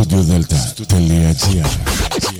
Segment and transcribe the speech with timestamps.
[0.00, 2.39] Estudio Delta, Estudio Delta.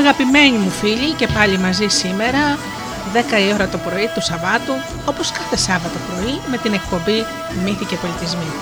[0.00, 2.58] Αγαπημένοι μου φίλοι και πάλι μαζί σήμερα
[3.12, 3.16] 10
[3.48, 4.72] η ώρα το πρωί του Σαββάτου
[5.06, 7.26] όπως κάθε Σάββατο πρωί με την εκπομπή
[7.64, 8.52] Μύθοι και Πολιτισμοί.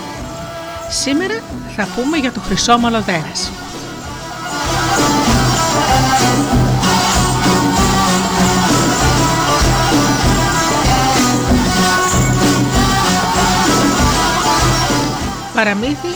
[0.89, 1.35] Σήμερα
[1.77, 3.53] θα πούμε για το χρυσόμαλο δέρας.
[15.55, 16.15] Παραμύθι,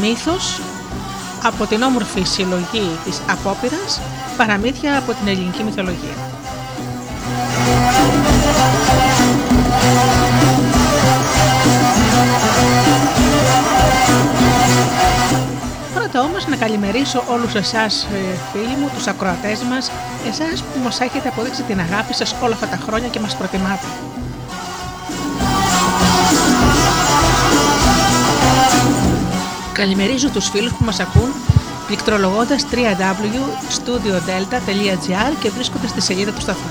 [0.00, 0.60] μύθος
[1.42, 4.00] από την όμορφη συλλογή της Απόπειρας
[4.36, 6.16] παραμύθια από την ελληνική μυθολογία.
[15.94, 19.90] Πρώτα όμως να καλημερίσω όλους εσάς ε, φίλοι μου, τους ακροατές μας,
[20.28, 23.86] εσάς που μας έχετε αποδείξει την αγάπη σας όλα αυτά τα χρόνια και μας προτιμάτε.
[29.78, 31.32] Καλημερίζω τους φίλους που μας ακούν
[31.86, 36.70] πληκτρολογώντας www.studiodelta.gr και βρίσκονται στη σελίδα του σταθμού.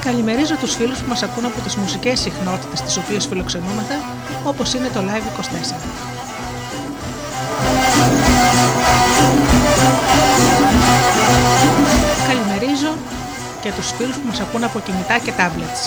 [0.00, 3.94] Καλημερίζω τους φίλους που μας ακούν από τις μουσικές συχνότητες τις οποίες φιλοξενούμεθα,
[4.44, 5.30] όπως είναι το Live 24.
[13.64, 15.82] Και τους φίλους που μας ακούν από κινητά και tablets.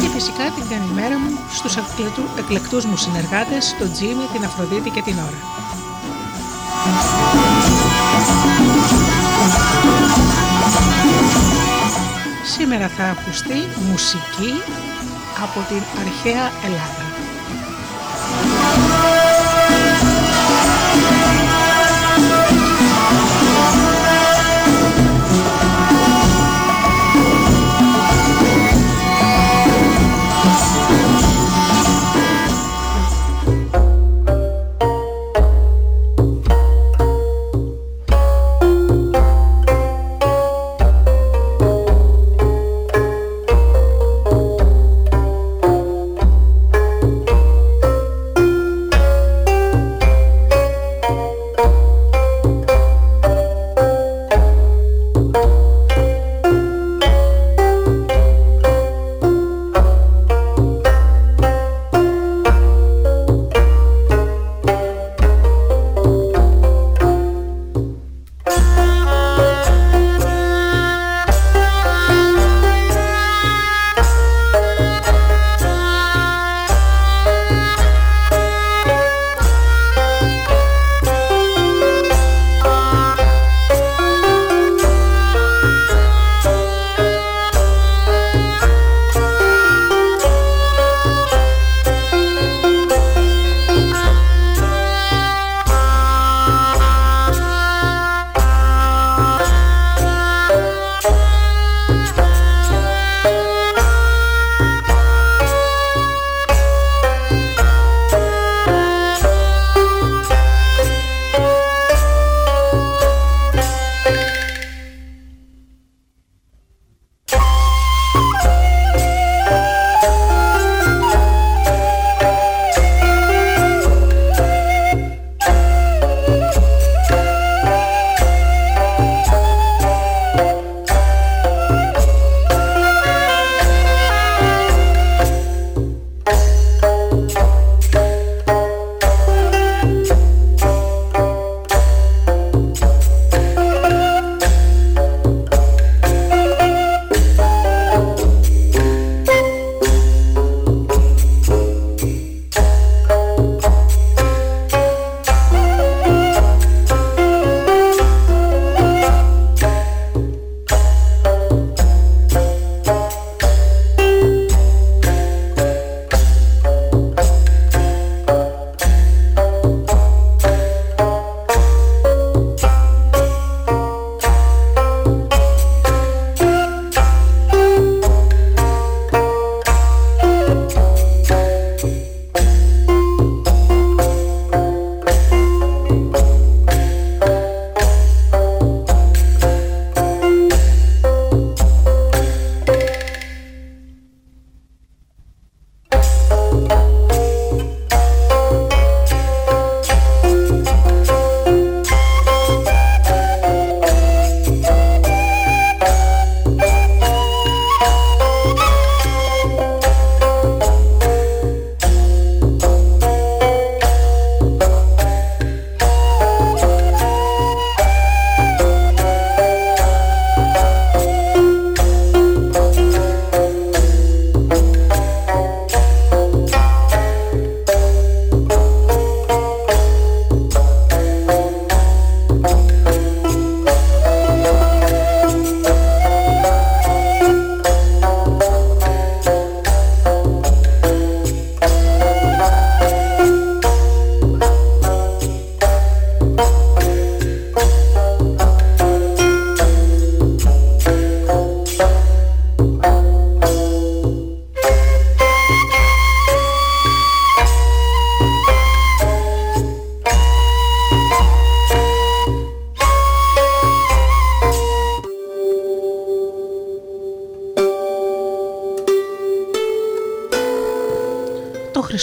[0.00, 1.76] Και φυσικά την καλημέρα μου στους
[2.38, 5.40] εκλεκτούς μου συνεργάτες, τον Τζίμι, την Αφροδίτη και την Ωρα.
[12.56, 13.58] Σήμερα θα ακουστεί
[13.90, 14.52] μουσική
[15.42, 17.05] από την αρχαία Ελλάδα.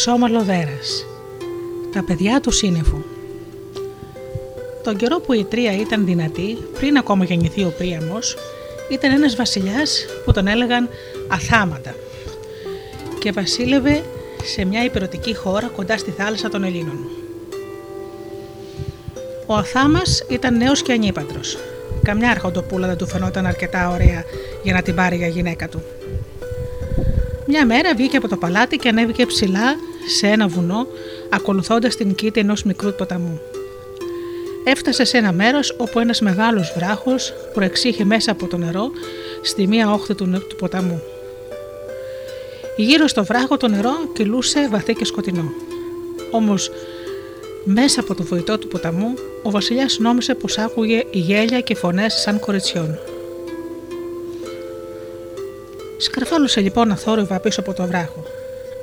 [0.03, 1.05] Χρυσόμαλο δέρας.
[1.93, 3.03] Τα παιδιά του σύννεφου.
[4.83, 8.37] Τον καιρό που η Τρία ήταν δυνατή, πριν ακόμα γεννηθεί ο Πρίαμος,
[8.89, 10.89] ήταν ένας βασιλιάς που τον έλεγαν
[11.27, 11.95] Αθάματα
[13.19, 14.03] και βασίλευε
[14.43, 16.97] σε μια υπηρετική χώρα κοντά στη θάλασσα των Ελλήνων.
[19.45, 21.57] Ο Αθάμας ήταν νέος και ανήπαντρος.
[22.03, 24.23] Καμιά αρχοντοπούλα δεν του φαινόταν αρκετά ωραία
[24.63, 25.81] για να την πάρει για γυναίκα του.
[27.47, 29.75] Μια μέρα βγήκε από το παλάτι και ανέβηκε ψηλά
[30.07, 30.87] σε ένα βουνό,
[31.29, 33.41] ακολουθώντας την κήτη ενός μικρού ποταμού.
[34.63, 38.91] Έφτασε σε ένα μέρος όπου ένας μεγάλος βράχος προεξήχε μέσα από το νερό
[39.41, 41.01] στη μία όχθη του, του ποταμού.
[42.75, 45.53] Γύρω στο βράχο το νερό κυλούσε βαθύ και σκοτεινό.
[46.31, 46.71] Όμως
[47.63, 49.13] μέσα από το βοητό του ποταμού
[49.43, 52.99] ο βασιλιάς νόμισε πως άκουγε γέλια και φωνές σαν κοριτσιών.
[55.97, 58.23] Σκαρφάλωσε λοιπόν αθόρυβα πίσω από το βράχο.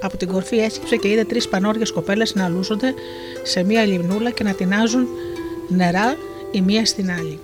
[0.00, 2.95] Από την κορφή έσκυψε και είδε τρεις πανόριες κοπέλες να λούζονται
[3.42, 5.07] σε μία λιμνούλα και να τεινάζουν
[5.69, 6.16] νερά
[6.50, 7.38] η μία στην άλλη.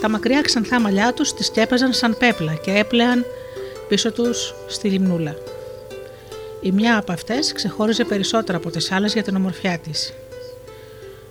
[0.00, 3.24] Τα μακριά ξανθά μαλλιά τους τις σκέπαζαν σαν πέπλα και έπλεαν
[3.88, 5.36] πίσω τους στη λιμνούλα.
[6.60, 10.12] Η μια από αυτές ξεχώριζε περισσότερο από τις άλλες για την ομορφιά της.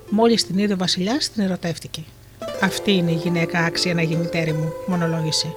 [0.09, 2.03] Μόλις την είδε ο Βασιλιάς, την ερωτεύτηκε.
[2.61, 5.53] Αυτή είναι η γυναίκα άξια να γίνει τέρη μου, μονολόγησε.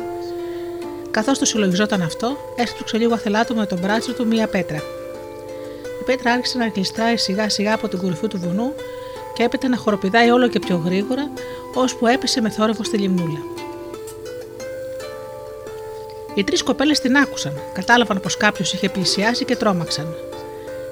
[1.10, 4.76] Καθώς το συλλογιζόταν αυτό, έστρωξε λίγο αθελά του με τον μπράτσο του μία πέτρα.
[6.00, 8.74] Η πέτρα άρχισε να γλιστράει σιγά σιγά από την κορυφή του βουνού
[9.34, 11.30] και έπειτα να χοροπηδάει όλο και πιο γρήγορα,
[11.74, 13.38] ώσπου έπεσε με θόρυβο στη λιμνούλα.
[16.34, 20.14] Οι τρεις κοπέλες την άκουσαν, κατάλαβαν πως κάποιος είχε πλησιάσει και τρόμαξαν.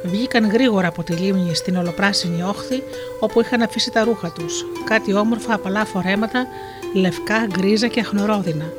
[0.04, 2.82] Βγήκαν γρήγορα από τη λίμνη στην ολοπράσινη όχθη
[3.20, 6.46] όπου είχαν αφήσει τα ρούχα τους, κάτι όμορφα απαλά φορέματα,
[6.94, 8.72] λευκά, γκρίζα και αχνορόδινα,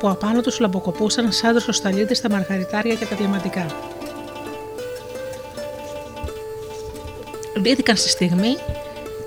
[0.00, 3.66] που απάνω τους λαμποκοπούσαν σαν δροσοσταλίδε στα μαργαριτάρια και τα διαμαντικά.
[7.60, 8.56] Μπήθηκαν στη στιγμή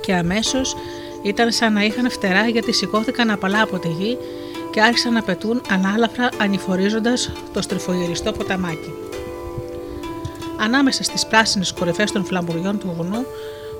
[0.02, 0.76] και αμέσως
[1.22, 4.18] ήταν σαν να είχαν φτερά γιατί σηκώθηκαν απαλά από τη γη
[4.72, 8.94] και άρχισαν να πετούν ανάλαφρα ανηφορίζοντας το στριφογυριστό ποταμάκι.
[10.60, 13.26] Ανάμεσα στις πράσινες κορυφές των φλαμπουριών του βουνού,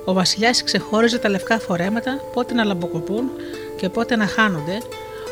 [0.04, 3.30] ο Βασιλιάς ξεχώριζε τα λευκά φορέματα πότε να λαμποκοπούν
[3.76, 4.78] και πότε να χάνονται,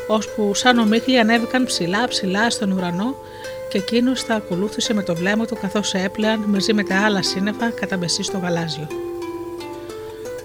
[0.09, 3.15] ώσπου σαν ομίχλοι ανέβηκαν ψηλά ψηλά στον ουρανό
[3.69, 7.69] και εκείνος τα ακολούθησε με το βλέμμα του καθώς έπλεαν μαζί με τα άλλα σύννεφα
[7.69, 8.87] κατά μεσή στο γαλάζιο.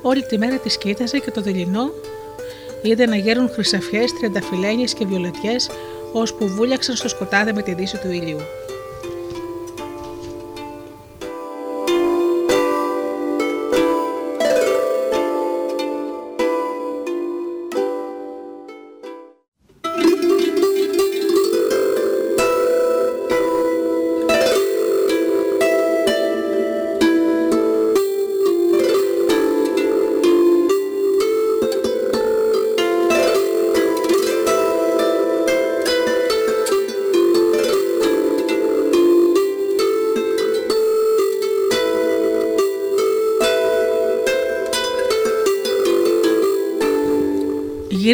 [0.03, 1.91] Όλη τη μέρα τη κοίταζε και το δειλινό
[2.83, 5.71] είδε να γέρουν χρυσαφιές, τριανταφυλένιε και βιολετιές,
[6.13, 8.41] ώσπου βούλιαξαν στο σκοτάδι με τη δύση του ήλιου.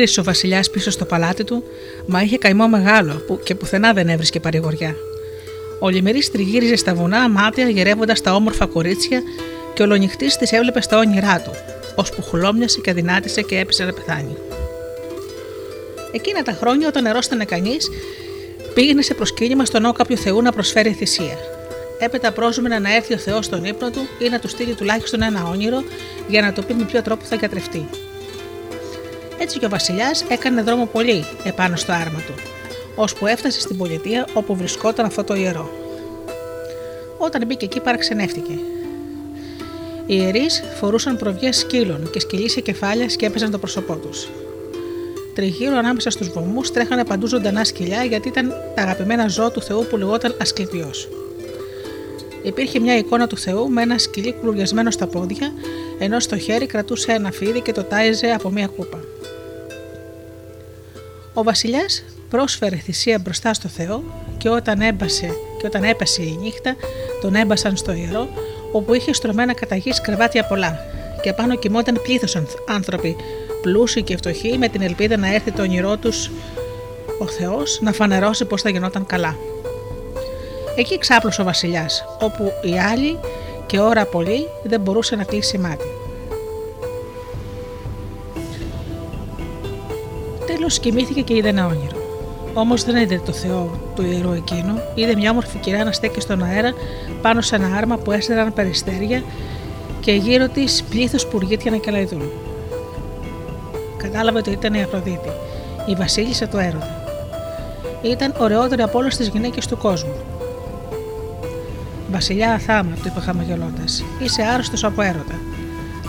[0.01, 1.65] Γύρισε ο Βασιλιάς πίσω στο παλάτι του,
[2.07, 4.97] μα είχε καημό μεγάλο που και πουθενά δεν έβρισκε παρηγοριά.
[5.79, 9.23] Ο Λιμερής τριγύριζε στα βουνά μάτια γερεύοντας τα όμορφα κορίτσια
[9.75, 11.51] και ολονυχτή τη έβλεπε στα όνειρά του,
[11.95, 14.37] ώσπου χουλόμιασε και αδυνάτησε και έπεσε να πεθάνει.
[16.13, 17.91] Εκείνα τα χρόνια, όταν νερόστανε κανείς,
[18.75, 21.39] πήγαινε σε προσκύνημα στον ναό κάποιου Θεού να προσφέρει θυσία.
[21.99, 25.45] Έπειτα πρόσμενε να έρθει ο Θεός στον ύπνο του ή να του στείλει τουλάχιστον ένα
[25.45, 25.83] όνειρο
[26.29, 27.89] για να το πει με ποιο τρόπο θα γιατρευτεί.
[29.43, 32.35] Έτσι και ο Βασιλιάς έκανε δρόμο πολύ επάνω στο άρμα του,
[32.95, 35.71] ώσπου έφτασε στην πολιτεία όπου βρισκόταν αυτό το ιερό.
[37.19, 38.53] Όταν μπήκε εκεί, παραξενεύτηκε.
[40.07, 44.29] Οι ιερείς φορούσαν προβιές σκύλων και σκυλίσια κεφάλια σκέπαζαν το πρόσωπό τους.
[45.35, 49.87] Τριγύρω ανάμεσα στους βωμούς τρέχανε παντού ζωντανά σκυλιά γιατί ήταν τα αγαπημένα ζώα του Θεού
[49.91, 51.09] που λεγόταν Ασκληπιός.
[52.43, 55.53] Υπήρχε μια εικόνα του Θεού με ένα σκυλί κουλουριασμένο στα πόδια,
[55.99, 59.01] ενώ στο χέρι κρατούσε ένα φίδι και το τάιζε από μια κούπα.
[61.35, 64.03] Ο Βασιλιάς πρόσφερε θυσία μπροστά στο Θεό
[64.39, 66.77] και όταν, έμπασε, και όταν έπεσε η νύχτα,
[67.21, 68.29] τον έμπασαν στο ιερό,
[68.73, 70.79] όπου είχε στρωμένα κατά γης κρεβάτια πολλά
[71.23, 73.17] και πάνω κοιμόταν πλήθος άνθρωποι,
[73.63, 76.31] πλούσιοι και φτωχοί, με την ελπίδα να έρθει το όνειρό τους
[77.19, 79.37] ο Θεός να φανερώσει πώς θα γινόταν καλά.
[80.77, 83.19] Εκεί ξάπλωσε ο Βασιλιάς, όπου οι άλλοι
[83.67, 86.00] και ώρα πολύ δεν μπορούσε να κλείσει μάτι.
[90.79, 91.97] Κοιμήθηκε και είδε ένα όνειρο.
[92.55, 96.43] Όμως δεν είδε το Θεό του ιερού εκείνο, είδε μια όμορφη κυρά να στέκει στον
[96.43, 96.73] αέρα
[97.23, 99.23] πάνω σε ένα άρμα που έστελναν περιστέρια
[100.01, 102.31] και γύρω της πλήθος πουργίτια να κελαϊδούν.
[103.97, 105.31] Κατάλαβε ότι ήταν η Αφροδίτη,
[105.87, 107.05] η βασίλισσα του έρωτα.
[108.03, 110.15] Ήταν ωραιότερη από όλες τις γυναίκες του κόσμου.
[112.11, 115.35] Βασιλιά Αθάμα, του είπε χαμογελώντας, είσαι άρρωστος από έρωτα.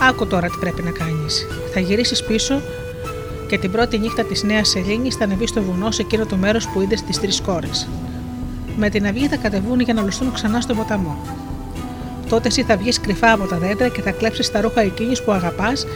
[0.08, 1.46] Άκου τώρα τι πρέπει να κάνεις.
[1.72, 2.60] Θα γυρίσεις πίσω
[3.52, 6.68] και την πρώτη νύχτα της Νέας Σελήνης θα ανεβεί στο βουνό σε εκείνο το μέρος
[6.68, 7.88] που είδε τι τρεις κόρες.
[8.76, 11.18] Με την αυγή θα κατεβούν για να λουστούν ξανά στον ποταμό.
[12.28, 15.32] Τότε εσύ θα βγεις κρυφά από τα δέντρα και θα κλέψεις τα ρούχα εκείνης που
[15.32, 15.86] αγαπάς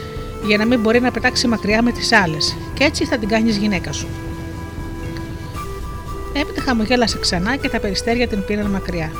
[0.45, 3.57] για να μην μπορεί να πετάξει μακριά με τις άλλες, και έτσι θα την κάνεις
[3.57, 4.07] γυναίκα σου.
[6.33, 9.11] Έπειτα χαμογέλασε ξανά και τα περιστέρια την πήραν μακριά.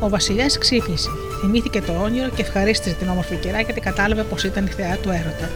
[0.00, 4.66] Ο Βασιλιάς ξύπνησε, θυμήθηκε το όνειρο και ευχαρίστησε την όμορφη κυρά γιατί κατάλαβε πως ήταν
[4.66, 5.50] η θεά του έρωτα.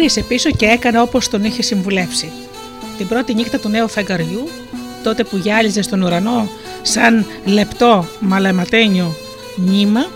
[0.00, 2.32] Γύρισε πίσω και έκανε όπως τον είχε συμβουλεύσει.
[2.98, 4.48] Την πρώτη νύχτα του νέου φεγγαριού,
[5.02, 6.48] τότε που γυάλιζε στον ουρανό
[6.82, 9.14] σαν λεπτό μαλαματένιο
[9.56, 10.06] νήμα,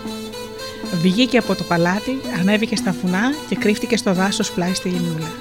[1.01, 5.31] βγήκε από το παλάτι, ανέβηκε στα φουνά και κρύφτηκε στο δάσος πλάι στη λιμνούλα.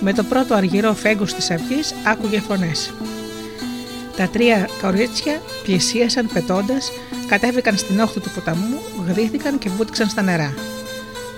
[0.00, 2.92] Με το πρώτο αργυρό φέγγος της αυγής άκουγε φωνές.
[4.16, 6.92] Τα τρία κορίτσια πλησίασαν πετώντας,
[7.26, 10.54] κατέβηκαν στην όχθη του ποταμού, γδύθηκαν και βούτυξαν στα νερά.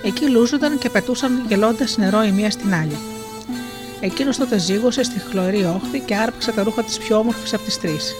[0.03, 2.97] Εκεί λούζονταν και πετούσαν γελώντας νερό η μία στην άλλη.
[3.99, 7.79] Εκείνος τότε ζήγωσε στη χλωρή όχθη και άρπαξε τα ρούχα της πιο όμορφης από τις
[7.79, 8.15] τρεις.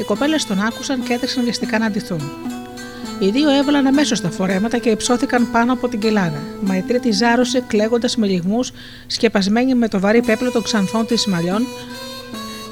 [0.00, 2.32] Οι κοπέλες τον άκουσαν και έτρεξαν βιαστικά να αντιθούν.
[3.18, 7.10] Οι δύο έβαλαν αμέσως τα φορέματα και υψώθηκαν πάνω από την κοιλάδα, μα η τρίτη
[7.10, 8.70] ζάρωσε κλαίγοντας με λιγμούς,
[9.06, 11.66] σκεπασμένη με το βαρύ πέπλο των ξανθών της μαλλιών,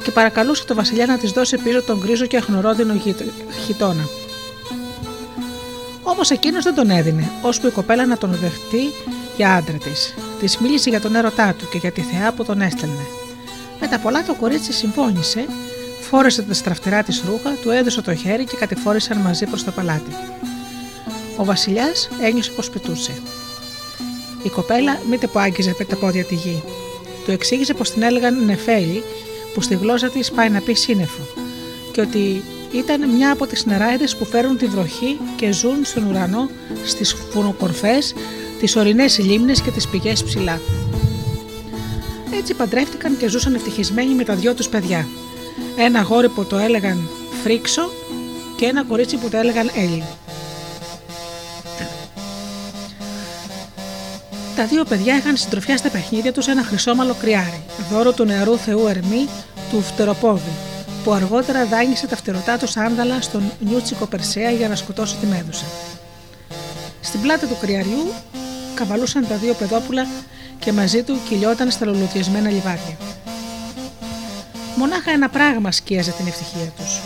[0.03, 2.95] και παρακαλούσε το Βασιλιά να της δώσει πίσω τον γκρίζο και αχνορόδινο
[3.67, 4.09] χιτόνα.
[6.09, 8.93] Όμως εκείνος δεν τον έδινε, ώσπου η κοπέλα να τον δεχτεί
[9.37, 10.15] για άντρα της.
[10.41, 13.07] Της μίλησε για τον έρωτά του και για τη θεά που τον έστελνε.
[13.81, 15.47] Με τα πολλά το κορίτσι συμφώνησε,
[16.01, 20.11] φόρεσε τα στραφτερά της ρούχα, του έδωσε το χέρι και κατηφόρησαν μαζί προς το παλάτι.
[21.37, 23.13] Ο Βασιλιάς ένιωσε πως πετούσε.
[24.43, 26.63] Η κοπέλα μήτε που άγγιζε με τα πόδια τη γη.
[27.25, 29.03] Του εξήγησε πως την έλεγαν Νεφέλη
[29.55, 31.23] που στη γλώσσα της πάει να πει σύννεφο
[31.93, 32.43] και ότι
[32.77, 36.51] ήταν μια από τις νεράιδες που φέρουν τη βροχή και ζουν στον ουρανό
[36.85, 38.15] στις φουνοκορφές,
[38.61, 40.61] τις ορεινές λίμνες και τις πηγές ψηλά.
[42.33, 45.09] Έτσι παντρεύτηκαν και ζούσαν ευτυχισμένοι με τα δυο τους παιδιά.
[45.77, 47.09] Ένα γόρι που το έλεγαν
[47.43, 47.91] Φρίξο
[48.57, 50.05] και ένα κορίτσι που το έλεγαν Έλλη.
[54.57, 58.87] Τα δύο παιδιά είχαν συντροφιά στα παιχνίδια τους ένα χρυσόμαλο κρυάρι, δώρο του νεαρού θεού
[58.87, 59.29] Ερμή
[59.71, 60.53] του Φτεροπόδη,
[61.07, 65.65] που αργότερα δάνεισε τα φτερωτά του σάνταλα στον Νιούτσικο Περσέα για να σκοτώσει τη Μέδουσα.
[67.01, 68.13] Στην πλάτη του κρυαριού
[68.75, 70.07] καβαλούσαν τα δύο παιδόπουλα
[70.59, 72.97] και μαζί του κυλιόταν στα λουλουδιασμένα λιβάδια.
[74.77, 77.01] Μονάχα ένα πράγμα σκίαζε την ευτυχία τους.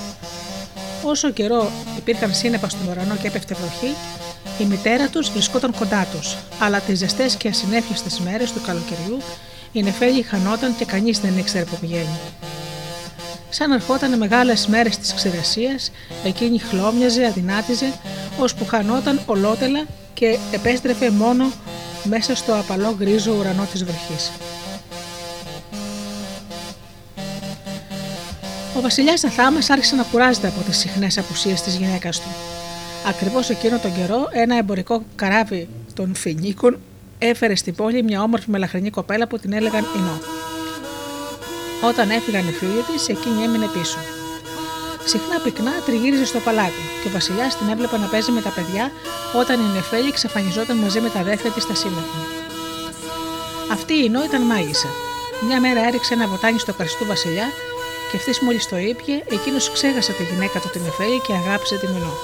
[1.04, 3.94] Όσο καιρό υπήρχαν σύννεφα στον ουρανό και έπεφτε βροχή,
[4.58, 9.18] η μητέρα τους βρισκόταν κοντά τους, αλλά τις ζεστές και ασυνέφιαστες μέρες του καλοκαιριού
[9.72, 12.18] η νεφέλη χανόταν και κανείς δεν ήξερε που πηγαίνει.
[13.50, 15.78] Σαν ερχόταν μεγάλες μέρες της ξηρασία,
[16.24, 17.92] εκείνη χλώμιαζε, αδυνάτιζε,
[18.38, 21.52] ώσπου χανόταν ολότελα και επέστρεφε μόνο
[22.04, 24.30] μέσα στο απαλό γκρίζο ουρανό της βροχής.
[28.76, 32.28] Ο βασιλιάς Αθάμας άρχισε να κουράζεται από τις συχνές απουσίες της γυναίκας του.
[33.08, 36.80] Ακριβώς εκείνο τον καιρό, ένα εμπορικό καράβι των Φινίκων
[37.18, 40.20] έφερε στην πόλη μια όμορφη μελαχρινή κοπέλα που την έλεγαν Ινό.
[41.82, 43.98] Όταν έφυγαν οι φίλοι της, εκείνη έμεινε πίσω.
[45.04, 48.92] Συχνά πυκνά τριγύριζε στο παλάτι και ο Βασιλιάς την έβλεπε να παίζει με τα παιδιά
[49.40, 52.18] όταν η Νεφέλη εξαφανιζόταν μαζί με τα αδέρφια της στα σύννεφα.
[53.72, 54.88] Αυτή η Ινώ ήταν μάγισσα.
[55.46, 57.46] Μια μέρα έριξε ένα βοτάνι στο καρστού του Βασιλιά
[58.10, 61.88] και ευθύ μόλις το ήπια, εκείνος ξέχασε τη γυναίκα του την Νεφέλη και αγάπησε την
[61.88, 62.14] Ινώ.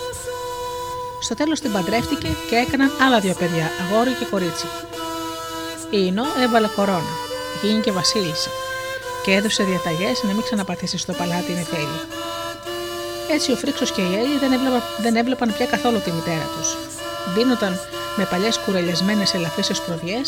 [1.21, 4.67] Στο τέλος την παντρεύτηκε και έκαναν άλλα δύο παιδιά, αγόρι και κορίτσι.
[5.91, 7.15] Η Ινώ έβαλε κορώνα,
[7.63, 8.51] γίνηκε βασίλισσα
[9.27, 12.01] και έδωσε διαταγές να μην ξαναπατήσει στο παλάτι η Νεφέλη.
[13.35, 16.69] Έτσι ο Φρίξος και η Έλλη δεν, έβλεπαν, δεν έβλεπαν πια καθόλου τη μητέρα τους.
[17.35, 17.81] Δίνονταν
[18.17, 20.21] με παλιές κουρελιασμένες ελαφρύ προβιέ,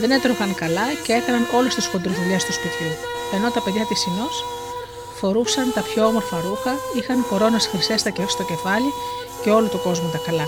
[0.00, 2.92] δεν έτρωχαν καλά και έκαναν όλες τις χοντροδουλειέ του σπιτιού.
[3.34, 4.28] Ενώ τα παιδιά της Ινώ
[5.18, 8.00] φορούσαν τα πιο όμορφα ρούχα, είχαν κορώνες χρυσές
[8.34, 8.90] στο κεφάλι
[9.42, 10.46] και όλο το κόσμο τα καλά.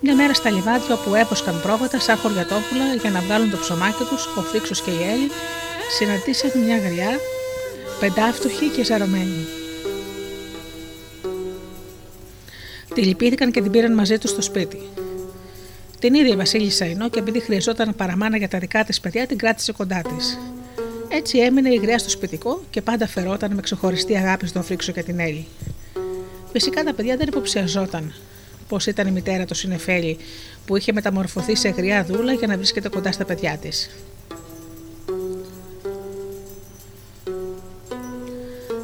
[0.00, 4.26] Μια μέρα στα λιβάδια όπου έπωσκαν πρόβατα σαν χωριατόπουλα για να βγάλουν το ψωμάκι τους,
[4.38, 5.30] ο Φρίξος και η Έλλη
[5.90, 7.18] συναντήσαν μια γριά,
[8.00, 9.46] πεντάφτωχη και ζαρωμένη.
[12.94, 14.80] Τη λυπήθηκαν και την πήραν μαζί τους στο σπίτι.
[15.98, 19.38] Την ίδια η Βασίλισσα Ινώ και επειδή χρειαζόταν παραμάνα για τα δικά της παιδιά, την
[19.38, 20.38] κράτησε κοντά της.
[21.08, 25.02] Έτσι έμεινε η γριά στο σπιτικό και πάντα φερόταν με ξεχωριστή αγάπη στον Φρίξο και
[25.02, 25.46] την Έλλη.
[26.52, 28.14] Φυσικά τα παιδιά δεν υποψιαζόταν
[28.68, 30.18] πω ήταν η μητέρα του Συνεφέλη
[30.66, 33.90] που είχε μεταμορφωθεί σε γριά δούλα για να βρίσκεται κοντά στα παιδιά της.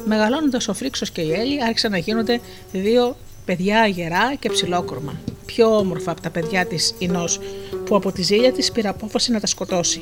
[0.05, 2.39] Μεγαλώνοντα ο Φρίξος και η Έλλη άρχισαν να γίνονται
[2.71, 5.13] δύο παιδιά γερά και ψηλόκρομα,
[5.45, 7.39] πιο όμορφα από τα παιδιά της Ινός,
[7.85, 10.01] που από τη ζήλια της πήρε απόφαση να τα σκοτώσει.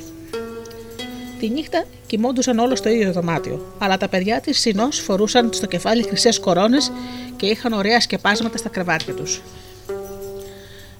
[1.39, 6.03] Τη νύχτα κοιμόντουσαν όλο στο ίδιο δωμάτιο, αλλά τα παιδιά της Ινός φορούσαν στο κεφάλι
[6.03, 6.91] χρυσές κορώνες
[7.35, 9.41] και είχαν ωραία σκεπάσματα στα κρεβάτια τους.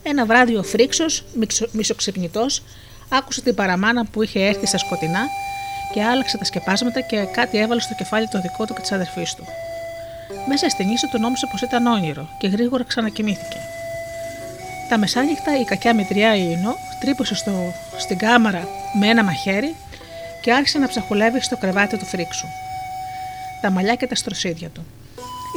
[0.04, 1.24] Ένα βράδυ ο Φρίξος,
[1.72, 2.64] μισοξυπνητός,
[3.10, 5.20] άκουσε την παραμάνα που είχε έρθει στα σκοτεινά
[5.93, 9.36] και άλλαξε τα σκεπάσματα και κάτι έβαλε στο κεφάλι το δικό του και της αδερφής
[9.36, 9.45] του.
[10.47, 13.58] Μέσα στην ίσο του νόμισε πως ήταν όνειρο και γρήγορα ξανακοιμήθηκε.
[14.89, 18.67] Τα μεσάνυχτα η κακιά μητριά Ινώ τρύπωσε στο, στην κάμαρα
[18.99, 19.75] με ένα μαχαίρι
[20.41, 22.47] και άρχισε να ψαχουλεύει στο κρεβάτι του φρίξου.
[23.62, 24.86] Τα μαλλιά και τα στροσίδια του.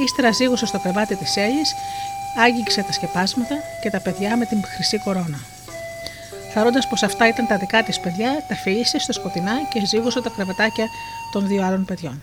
[0.04, 1.74] Ύστερα ζήγωσε στο κρεβάτι της Έλλης,
[2.38, 5.53] άγγιξε τα σκεπάσματα και τα παιδιά με την χρυσή κορώνα.
[6.54, 10.30] Θαρώντα πως αυτά ήταν τα δικά της παιδιά, τα φύησε στο σκοτεινά και ζήγωσε τα
[10.34, 10.86] κρεβατάκια
[11.32, 12.22] των δύο άλλων παιδιών.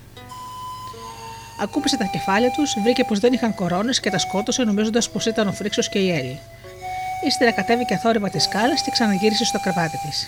[1.61, 5.47] Ακούπησε τα κεφάλια τους, βρήκε πως δεν είχαν κορώνες και τα σκότωσε νομίζοντας πως ήταν
[5.47, 6.39] ο Φρίξος και η Έλλη.
[7.27, 10.27] Ύστερα κατέβηκε θόρυβα της σκάλας και ξαναγύρισε στο κρεβάτι της.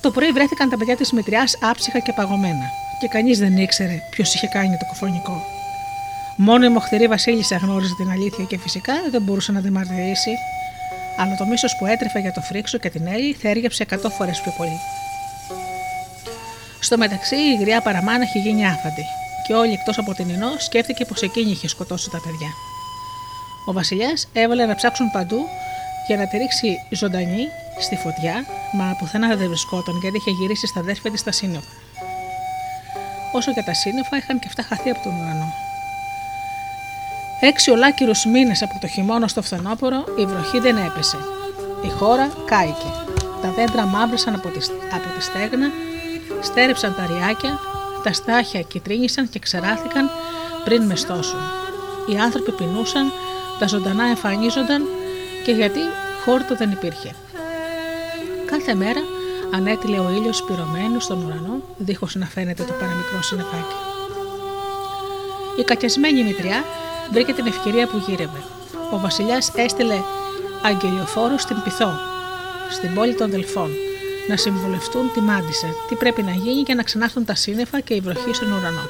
[0.00, 2.66] Το πρωί βρέθηκαν τα παιδιά της Μητριάς άψυχα και παγωμένα,
[3.00, 5.44] και κανείς δεν ήξερε ποιος είχε κάνει το κοφωνικό.
[6.36, 10.30] Μόνο η μοχθηρή Βασίλισσα γνώριζε την αλήθεια και φυσικά δεν μπορούσε να τη μαρτυρήσει,
[11.22, 14.52] αλλά το μίσος που έτρεφε για το φρίξο και την Έλλη θέργεψε 100 φορές πιο
[14.56, 14.78] πολύ.
[16.80, 19.04] Στο μεταξύ η γριά παραμάνα είχε γίνει άφαντη,
[19.46, 22.50] και όλοι εκτός από την Ινώ σκέφτηκε πως εκείνη είχε σκοτώσει τα παιδιά.
[23.66, 25.48] Ο Βασιλιάς έβαλε να ψάξουν παντού
[26.06, 27.48] για να τη ρίξει ζωντανή
[27.80, 31.72] στη φωτιά, μα πουθενά δεν βρισκόταν γιατί είχε γυρίσει στα αδέρφια της στα σύννεφα.
[33.32, 35.71] Όσο για τα σύννεφα είχαν και αυτά χαθεί από τον ουρανό.
[37.44, 41.16] Έξι ολάκυρους μήνες από το χειμώνα στο φθινόπωρο η βροχή δεν έπεσε.
[41.84, 42.90] Η χώρα κάηκε.
[43.42, 44.58] Τα δέντρα μαύρησαν από τη,
[44.94, 45.70] από τη στέγνα,
[46.40, 47.58] στέρεψαν τα ριάκια,
[48.02, 50.10] τα στάχια κυτρίνησαν και ξεράθηκαν
[50.64, 51.38] πριν μεστώσουν.
[52.06, 53.12] Οι άνθρωποι πεινούσαν,
[53.58, 54.82] τα ζωντανά εμφανίζονταν
[55.44, 55.80] και γιατί
[56.24, 57.14] χόρτο δεν υπήρχε.
[58.46, 59.00] Κάθε μέρα
[59.54, 63.76] ανέτειλε ο ήλιος πυρωμένος στον ουρανό, δίχως να φαίνεται το παραμικρό συννεφάκι.
[65.58, 66.64] Η κακιασμένη μητριά
[67.12, 68.42] βρήκε την ευκαιρία που γύρευε.
[68.92, 69.98] Ο βασιλιάς έστειλε
[70.62, 71.92] αγγελιοφόρου στην Πυθό,
[72.70, 73.70] στην πόλη των Δελφών,
[74.28, 78.00] να συμβουλευτούν τη μάντισα, τι πρέπει να γίνει για να ξανάρθουν τα σύννεφα και η
[78.00, 78.86] βροχή στον ουρανό.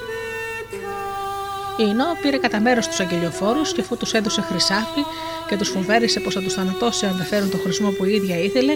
[1.76, 5.04] Η Ινώ πήρε κατά μέρος τους αγγελιοφόρους και αφού τους έδωσε χρυσάφι
[5.48, 8.38] και τους φοβέρισε πως θα τους θανατώσει αν δεν φέρουν το χρησμό που η ίδια
[8.38, 8.72] ήθελε,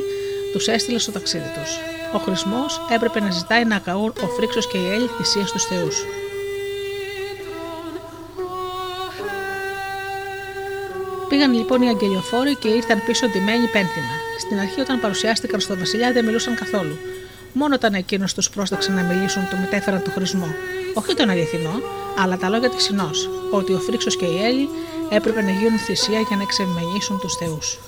[0.52, 1.78] τους έστειλε στο ταξίδι τους.
[2.14, 6.04] Ο χρησμό έπρεπε να ζητάει να καούν ο Φρίξος και η Έλλη θυσίας στους Θεούς.
[11.36, 14.14] Πήγαν λοιπόν οι αγγελιοφόροι και ήρθαν πίσω ντυμένοι πένθυμα.
[14.38, 16.98] Στην αρχή, όταν παρουσιάστηκαν στο Βασιλιά, δεν μιλούσαν καθόλου.
[17.52, 20.54] Μόνο όταν εκείνος τους πρόσταξε να μιλήσουν, το μετέφεραν το χρησμό.
[20.94, 21.80] Όχι τον αληθινό,
[22.18, 24.68] αλλά τα λόγια της Συνός, ότι ο Φρίξος και η Έλλη
[25.10, 27.78] έπρεπε να γίνουν θυσία για να εξεμενήσουν τους Θεούς.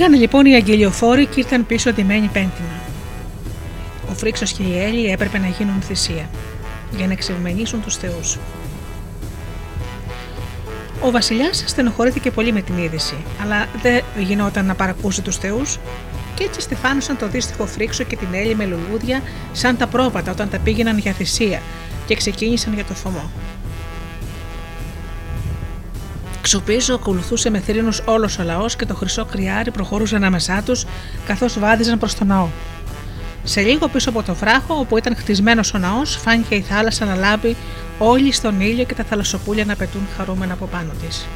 [0.00, 2.80] Πήγαν λοιπόν οι αγγελιοφόροι και ήρθαν πίσω ντυμένοι πέντημα.
[4.10, 6.30] Ο Φρίξος και η Έλλη έπρεπε να γίνουν θυσία
[6.96, 8.38] για να εξευμενήσουν τους θεούς.
[11.00, 15.78] Ο Βασιλιάς στενοχωρήθηκε πολύ με την είδηση, αλλά δεν γινόταν να παρακούσει τους θεούς
[16.34, 20.48] και έτσι στεφάνωσαν το δύστιχο Φρίξο και την Έλλη με λουλούδια σαν τα πρόβατα όταν
[20.48, 21.62] τα πήγαιναν για θυσία
[22.06, 23.30] και ξεκίνησαν για το θωμό.
[26.42, 30.84] Ξοπίζω ακολουθούσε με θρήνου όλος ο λαός και το χρυσό κρυάρι προχωρούσε ανάμεσά τους
[31.26, 32.48] καθώς βάδιζαν προς τον ναό.
[33.44, 37.14] Σε λίγο πίσω από το βράχο, όπου ήταν χτισμένος ο ναός, φάνηκε η θάλασσα να
[37.14, 37.56] λάμπει
[37.98, 41.26] όλοι στον ήλιο και τα θαλασσοπούλια να πετούν χαρούμενα από πάνω της.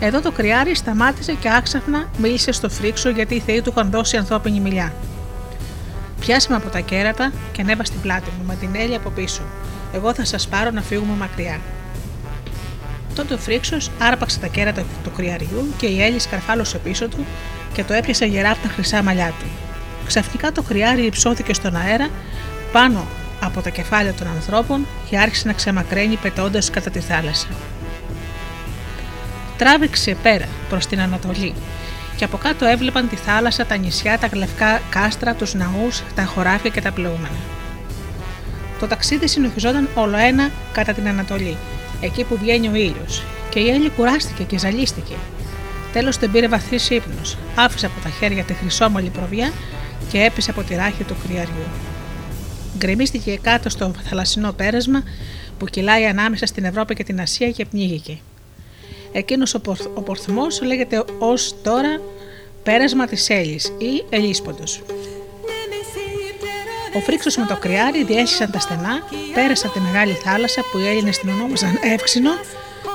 [0.00, 4.16] Εδώ το κρυάρι σταμάτησε και άξαφνα μίλησε στο φρίξο γιατί οι θεοί του είχαν δώσει
[4.16, 4.92] ανθρώπινη μιλιά.
[6.20, 9.42] Πιάσε με από τα κέρατα και ανέβα στην πλάτη μου με την Έλλη από πίσω.
[9.94, 11.60] Εγώ θα σας πάρω να φύγουμε μακριά.
[13.14, 17.26] Τότε ο Φρίξος άρπαξε τα κέρατα του κρυαριού και η Έλλη σκαρφάλωσε πίσω του
[17.72, 19.46] και το έπιασε γερά από τα χρυσά μαλλιά του.
[20.06, 22.08] Ξαφνικά το κρυάρι υψώθηκε στον αέρα
[22.72, 23.06] πάνω
[23.40, 27.46] από τα κεφάλια των ανθρώπων και άρχισε να ξεμακραίνει πετώντας κατά τη θάλασσα.
[29.58, 31.54] Τράβηξε πέρα προς την Ανατολή
[32.16, 36.70] και από κάτω έβλεπαν τη θάλασσα, τα νησιά, τα γλευκά κάστρα, τους ναούς, τα χωράφια
[36.70, 37.38] και τα πλεούμενα.
[38.80, 41.56] Το ταξίδι συνεχιζόταν όλο ένα κατά την Ανατολή,
[42.04, 45.14] εκεί που βγαίνει ο ήλιος, και η Έλλη κουράστηκε και ζαλίστηκε.
[45.92, 49.52] Τέλος την πήρε βαθύς ύπνος, άφησε από τα χέρια τη χρυσόμαλη προβιά
[50.10, 51.66] και έπεσε από τη ράχη του κρυαριού.
[52.78, 55.02] Γκρεμίστηκε κάτω στο θαλασσινό πέρασμα
[55.58, 58.18] που κυλάει ανάμεσα στην Ευρώπη και την Ασία και πνίγηκε.
[59.12, 59.54] Εκείνος
[59.94, 62.00] ο πορθμός λέγεται ως τώρα
[62.62, 64.82] πέρασμα της Έλλης ή Ελίσποντος.
[66.96, 69.02] Ο Φρίξος με το κρυάρι διέσχισαν τα στενά,
[69.34, 72.30] πέρασαν τη μεγάλη θάλασσα που οι Έλληνες την ονόμαζαν Εύξηνο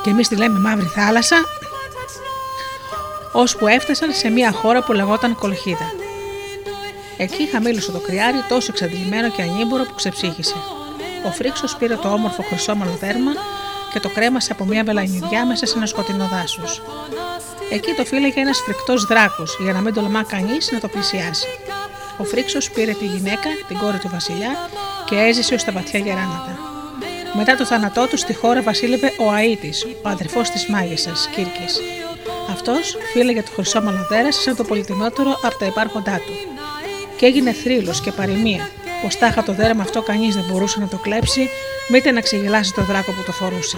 [0.03, 1.37] και εμείς τη λέμε Μαύρη Θάλασσα,
[3.31, 5.93] ώσπου έφτασαν σε μια χώρα που λεγόταν Κολχίδα.
[7.17, 10.55] Εκεί χαμήλωσε το κρυάρι τόσο εξαντλημένο και ανήμπορο που ξεψύχησε.
[11.25, 13.31] Ο Φρίξος πήρε το όμορφο χρυσόμαλο δέρμα
[13.93, 16.81] και το κρέμασε από μια βελανιδιά μέσα σε ένα σκοτεινό δάσος.
[17.71, 21.47] Εκεί το φύλαγε ένας φρικτός δράκος για να μην τολμά κανείς να το πλησιάσει.
[22.19, 24.69] Ο Φρίξος πήρε τη γυναίκα, την κόρη του Βασιλιά,
[25.05, 26.59] και έζησε ω τα βαθιά γεράματα.
[27.33, 31.81] Μετά το θάνατό του στη χώρα βασίλευε ο Αίτη, ο αδερφός της μάγισσας Κύρκης.
[32.51, 36.33] Αυτός φύλαγε το χρυσόμαλο δέρα σαν το πολυτιμότερο από τα υπάρχοντά του.
[37.17, 38.69] Και έγινε θρύλος και παροιμία,
[39.01, 41.49] πως τάχα το δέρμα αυτό κανείς δεν μπορούσε να το κλέψει,
[41.89, 43.77] μήτε να ξεγελάσει το δράκο που το φορούσε.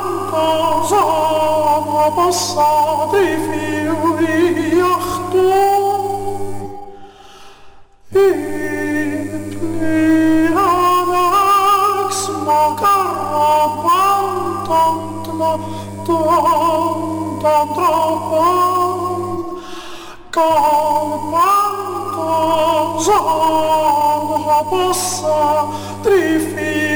[0.31, 1.03] casa
[2.15, 5.43] passata i fiori achto
[8.13, 8.39] in
[9.59, 10.69] plianax
[12.47, 14.27] macarabam
[14.67, 15.51] tantla
[16.05, 18.99] tantam trapam
[20.35, 21.75] calmam
[22.15, 23.19] casa
[24.71, 25.39] passa
[26.03, 26.90] trifio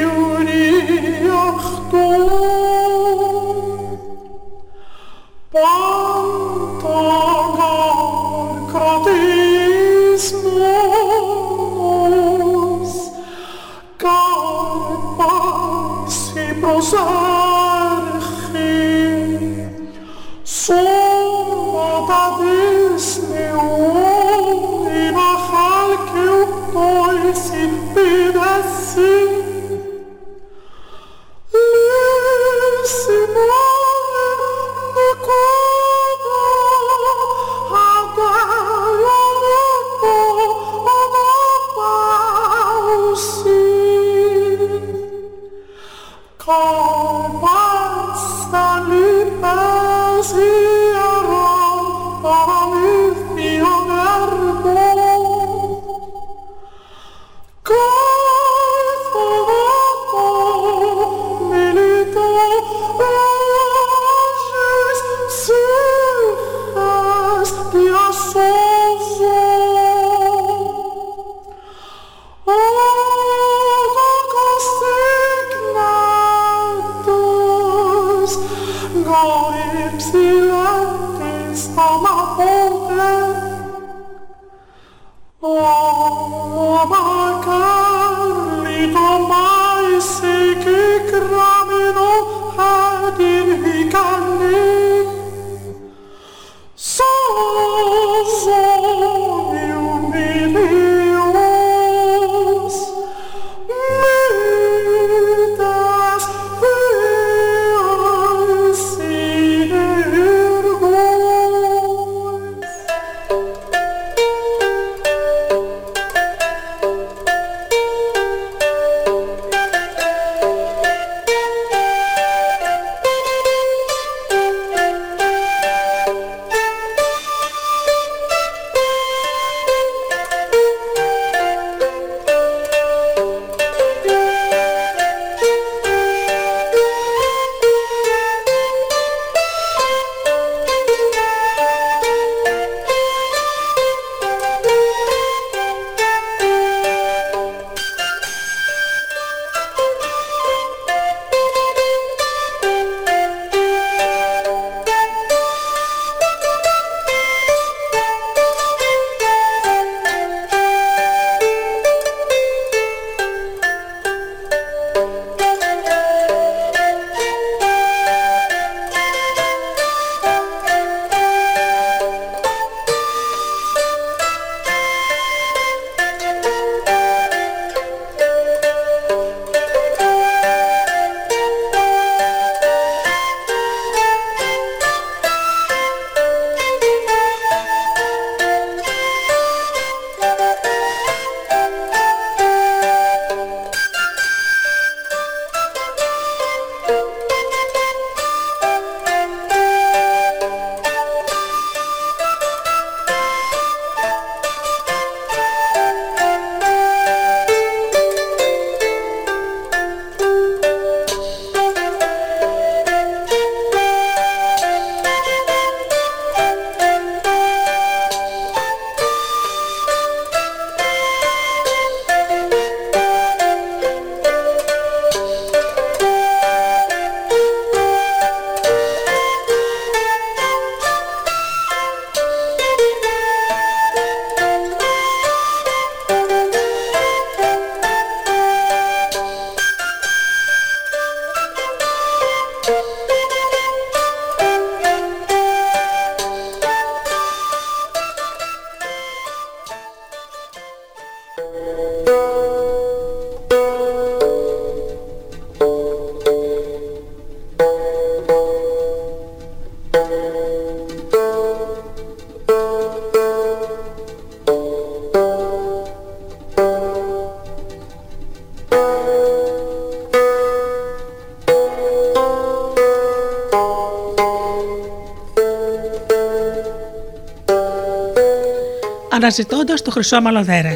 [279.25, 280.73] αναζητώντας το χρυσό μαλλοδέρε.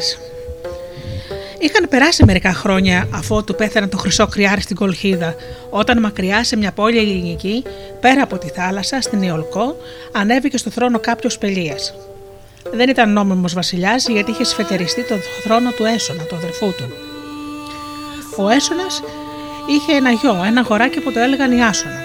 [1.58, 5.34] Είχαν περάσει μερικά χρόνια αφού του πέθανε το χρυσό κρυάρι στην Κολχίδα,
[5.70, 7.62] όταν μακριά σε μια πόλη ελληνική,
[8.00, 9.76] πέρα από τη θάλασσα, στην Ιολκό,
[10.12, 11.94] ανέβηκε στο θρόνο κάποιος Πελίας.
[12.72, 16.84] Δεν ήταν νόμιμος βασιλιάς γιατί είχε σφετεριστεί τον θρόνο του Έσονα, του αδερφού του.
[18.36, 18.86] Ο Έσονα
[19.66, 22.02] είχε ένα γιο, ένα αγοράκι που το έλεγαν Ιάσονα,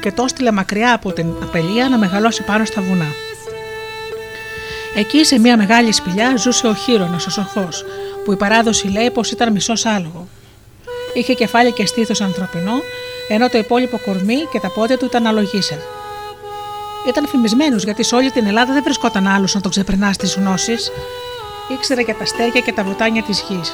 [0.00, 3.23] και το έστειλε μακριά από την Απελία να μεγαλώσει πάνω στα βουνά.
[4.96, 7.84] Εκεί σε μια μεγάλη σπηλιά ζούσε ο Χείρονα, ο σοφός,
[8.24, 10.28] που η παράδοση λέει πως ήταν μισός άλογο.
[11.14, 12.72] Είχε κεφάλι και στήθος ανθρωπινό,
[13.28, 15.78] ενώ το υπόλοιπο κορμί και τα πόδια του ήταν αλογίσια.
[17.08, 20.90] Ήταν φημισμένος γιατί σε όλη την Ελλάδα δεν βρισκόταν άλλος να τον ξεπερνάς στι γνώσεις.
[21.68, 23.72] Ήξερε για τα στέρια και τα βουτάνια της γης.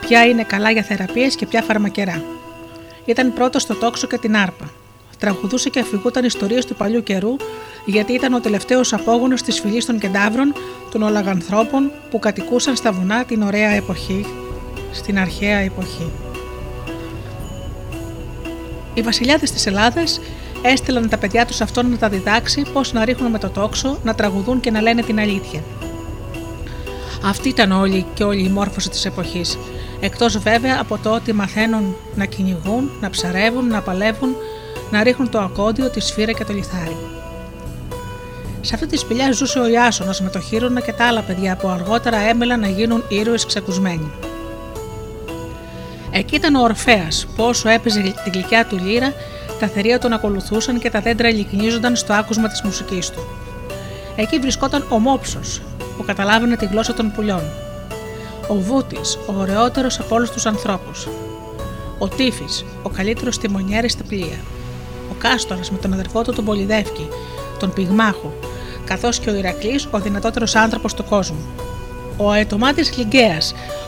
[0.00, 2.22] Ποια είναι καλά για θεραπείες και ποια φαρμακερά.
[3.04, 4.70] Ήταν πρώτος στο τόξο και την άρπα.
[5.18, 7.36] Τραγουδούσε και αφηγούταν ιστορίες του παλιού καιρού
[7.90, 10.54] γιατί ήταν ο τελευταίος απόγονος της φυλής των κεντάβρων,
[10.90, 14.26] των Ολαγανθρώπων που κατοικούσαν στα βουνά την ωραία εποχή,
[14.92, 16.10] στην αρχαία εποχή.
[18.94, 20.20] Οι βασιλιάδες της Ελλάδας
[20.62, 24.14] έστειλαν τα παιδιά τους αυτόν να τα διδάξει πώς να ρίχνουν με το τόξο, να
[24.14, 25.62] τραγουδούν και να λένε την αλήθεια.
[27.24, 29.58] Αυτή ήταν όλη και όλη η μόρφωση της εποχής.
[30.00, 34.36] Εκτός βέβαια από το ότι μαθαίνουν να κυνηγούν, να ψαρεύουν, να παλεύουν,
[34.90, 37.19] να ρίχνουν το ακόντιο, τη σφύρα και το λιθάρι.
[38.60, 41.68] Σε αυτή τη σπηλιά ζούσε ο Ιάσονας με το Χείρονα και τα άλλα παιδιά που
[41.68, 44.10] αργότερα έμελαν να γίνουν ήρωες ξεκουσμένοι.
[46.10, 49.12] Εκεί ήταν ο Ορφαία, που όσο έπαιζε την γλυκιά του λύρα,
[49.60, 53.20] τα θερία τον ακολουθούσαν και τα δέντρα ελικνίζονταν στο άκουσμα της μουσικής του.
[54.16, 55.62] Εκεί βρισκόταν ο Μόψος,
[55.96, 57.42] που καταλάβαινε τη γλώσσα των πουλιών.
[58.48, 61.08] Ο Βούτης, ο ωραιότερος από όλους τους ανθρώπους.
[61.98, 64.38] Ο Τύφης, ο καλύτερος τιμονιέρης στα πλοία.
[65.10, 67.08] Ο Κάστορας με τον αδερφό του τον Πολυδεύκη,
[67.58, 68.32] τον Πυγμάχο,
[68.84, 71.46] καθώς και ο Ηρακλής, ο δυνατότερος άνθρωπος του κόσμου.
[72.16, 73.38] Ο αετομάτης Λιγκαία,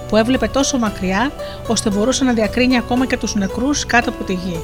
[0.09, 1.32] που έβλεπε τόσο μακριά,
[1.66, 4.62] ώστε μπορούσε να διακρίνει ακόμα και τους νεκρούς κάτω από τη γη.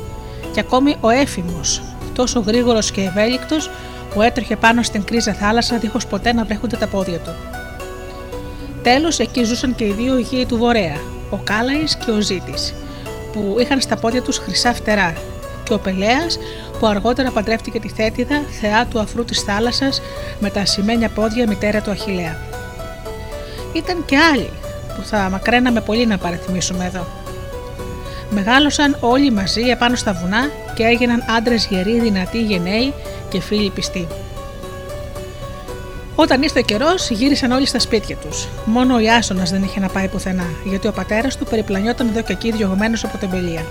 [0.53, 1.83] Και ακόμη ο Έφημος,
[2.14, 3.70] τόσο γρήγορος και ευέλικτος,
[4.14, 7.31] που έτρεχε πάνω στην κρίζα θάλασσα δίχως ποτέ να βρέχονται τα πόδια του.
[8.83, 10.97] Τέλος, εκεί ζούσαν και οι δύο γη του Βορέα,
[11.31, 12.74] ο Κάλαης και ο Ζήτης,
[13.33, 15.12] που είχαν στα πόδια τους χρυσά φτερά,
[15.64, 16.39] και ο Πελέας,
[16.81, 20.03] που αργότερα παντρεύτηκε τη Θέτιδα, θεά του αφρού της θάλασσας,
[20.41, 22.37] με τα ασημένια πόδια μητέρα του Αχηλέα.
[23.72, 24.51] Ήταν και άλλοι,
[24.97, 27.07] που θα μακραίναμε πολύ να παραθυμίσουμε εδώ.
[28.31, 32.95] Μεγάλωσαν όλοι μαζί επάνω στα βουνά και έγιναν άντρες γεροί, δυνατοί, γενναίοι
[33.29, 34.07] και φίλοι πιστοί.
[36.14, 38.49] Όταν ήρθε ο καιρός, γύρισαν όλοι στα σπίτια τους.
[38.64, 42.33] Μόνο ο Ιάσονας δεν είχε να πάει πουθενά, γιατί ο πατέρας του περιπλανιόταν εδώ και
[42.33, 43.64] εκεί διωγμένος από τεμπελία.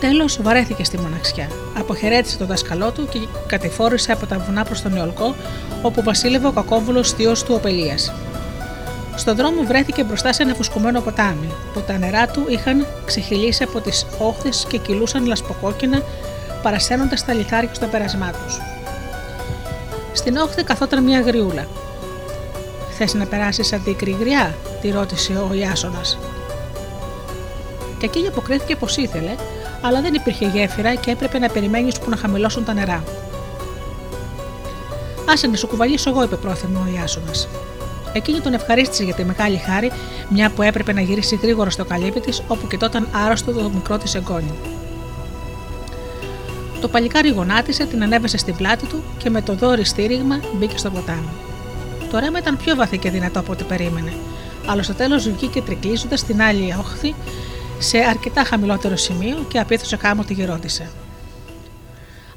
[0.00, 1.48] Τέλος, βαρέθηκε στη μοναξιά.
[1.78, 5.34] Αποχαιρέτησε τον δάσκαλό του και κατηφόρησε από τα βουνά προς τον Ιολκό,
[5.82, 7.96] όπου βασίλευε ο κακόβουλος θείος του Οπελία.
[9.14, 13.80] Στον δρόμο βρέθηκε μπροστά σε ένα φουσκωμένο ποτάμι, που τα νερά του είχαν ξεχυλήσει από
[13.80, 16.02] τις όχθες και κυλούσαν λασποκόκκινα,
[16.62, 18.60] παρασένοντας τα λιθάρια στο πέρασμά τους.
[20.12, 21.66] Στην όχθη καθόταν μια γριούλα.
[22.90, 26.18] Θες να περάσεις αντίκρι γριά, τη ρώτησε ο Ιάσονας.
[27.98, 29.34] Και εκείνη αποκρίθηκε πως ήθελε,
[29.80, 33.04] αλλά δεν υπήρχε γέφυρα και έπρεπε να περιμένεις που να χαμηλώσουν τα νερά.
[35.28, 37.48] Άσε να σου κουβαλήσω εγώ, είπε πρόθυμο ο Ιάσονας.
[38.12, 39.92] Εκείνη τον ευχαρίστησε για τη μεγάλη χάρη,
[40.28, 44.14] μια που έπρεπε να γυρίσει γρήγορα στο καλύπι της, όπου κοιτόταν άρρωστο το μικρό της
[44.14, 44.52] εγγόνι.
[46.80, 50.90] Το παλικάρι γονάτισε, την ανέβασε στην πλάτη του και με το δόρυ στήριγμα μπήκε στο
[50.90, 51.28] ποτάμι.
[52.10, 54.12] Το ρέμα ήταν πιο βαθύ και δυνατό από ό,τι περίμενε,
[54.66, 57.14] αλλά στο τέλος βγήκε τρικλίζοντας στην άλλη όχθη
[57.82, 60.90] σε αρκετά χαμηλότερο σημείο και απίθωσε χάμω τη γερόντισε.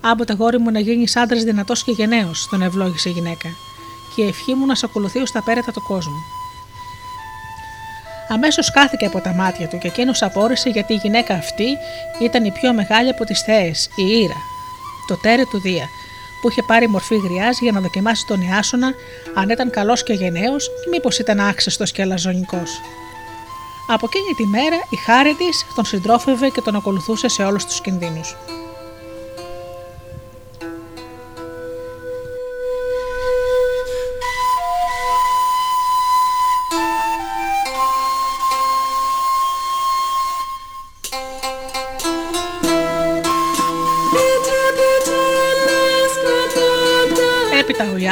[0.02, 3.50] Άμποτε γόρι μου να γίνει άντρας δυνατός και γενναίος, τον ευλόγησε η γυναίκα,
[4.16, 6.22] και η ευχή μου να σε ακολουθεί στα πέρατα του κόσμου.
[8.30, 11.68] Αμέσως κάθηκε από τα μάτια του και εκείνος απόρρισε γιατί η γυναίκα αυτή
[12.22, 14.38] ήταν η πιο μεγάλη από τις θεές, η Ήρα,
[15.08, 15.86] το τέρι του Δία,
[16.42, 18.94] που είχε πάρει μορφή γριάς για να δοκιμάσει τον Ιάσονα
[19.34, 22.82] αν ήταν καλός και γενναίος ή μήπως ήταν άξιστο και αλαζονικός.
[23.88, 27.82] Από εκείνη τη μέρα η χάρη της τον συντρόφευε και τον ακολουθούσε σε όλους τους
[27.82, 28.36] κινδύνους.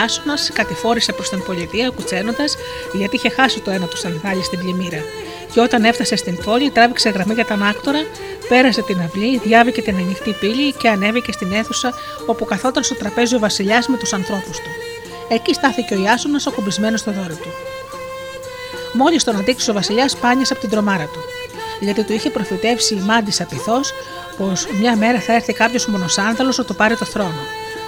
[0.01, 2.55] Ιάσονα κατηφόρησε προς την πολιτεία κουτσένοντας
[2.93, 5.03] γιατί είχε χάσει το ένα τους σανθάλι στην πλημμύρα.
[5.53, 7.99] Και όταν έφτασε στην πόλη, τράβηξε γραμμή για τον άκτορα,
[8.49, 11.93] πέρασε την αυλή, διάβηκε την ανοιχτή πύλη και ανέβηκε στην αίθουσα
[12.25, 14.69] όπου καθόταν στο τραπέζι ο Βασιλιάς με τους ανθρώπους του.
[15.27, 17.49] Εκεί στάθηκε ο Ιάσονας ακουμπισμένο στο δόρυ του.
[18.93, 21.19] Μόλις τον αντίξε ο Βασιλιάς, πάνιασε από την τρομάρα του.
[21.79, 23.79] Γιατί του είχε προφητεύσει η μάντη απειθό
[24.37, 27.41] πως μια μέρα θα έρθει κάποιος μονοσάνθαλος να το πάρει το θρόνο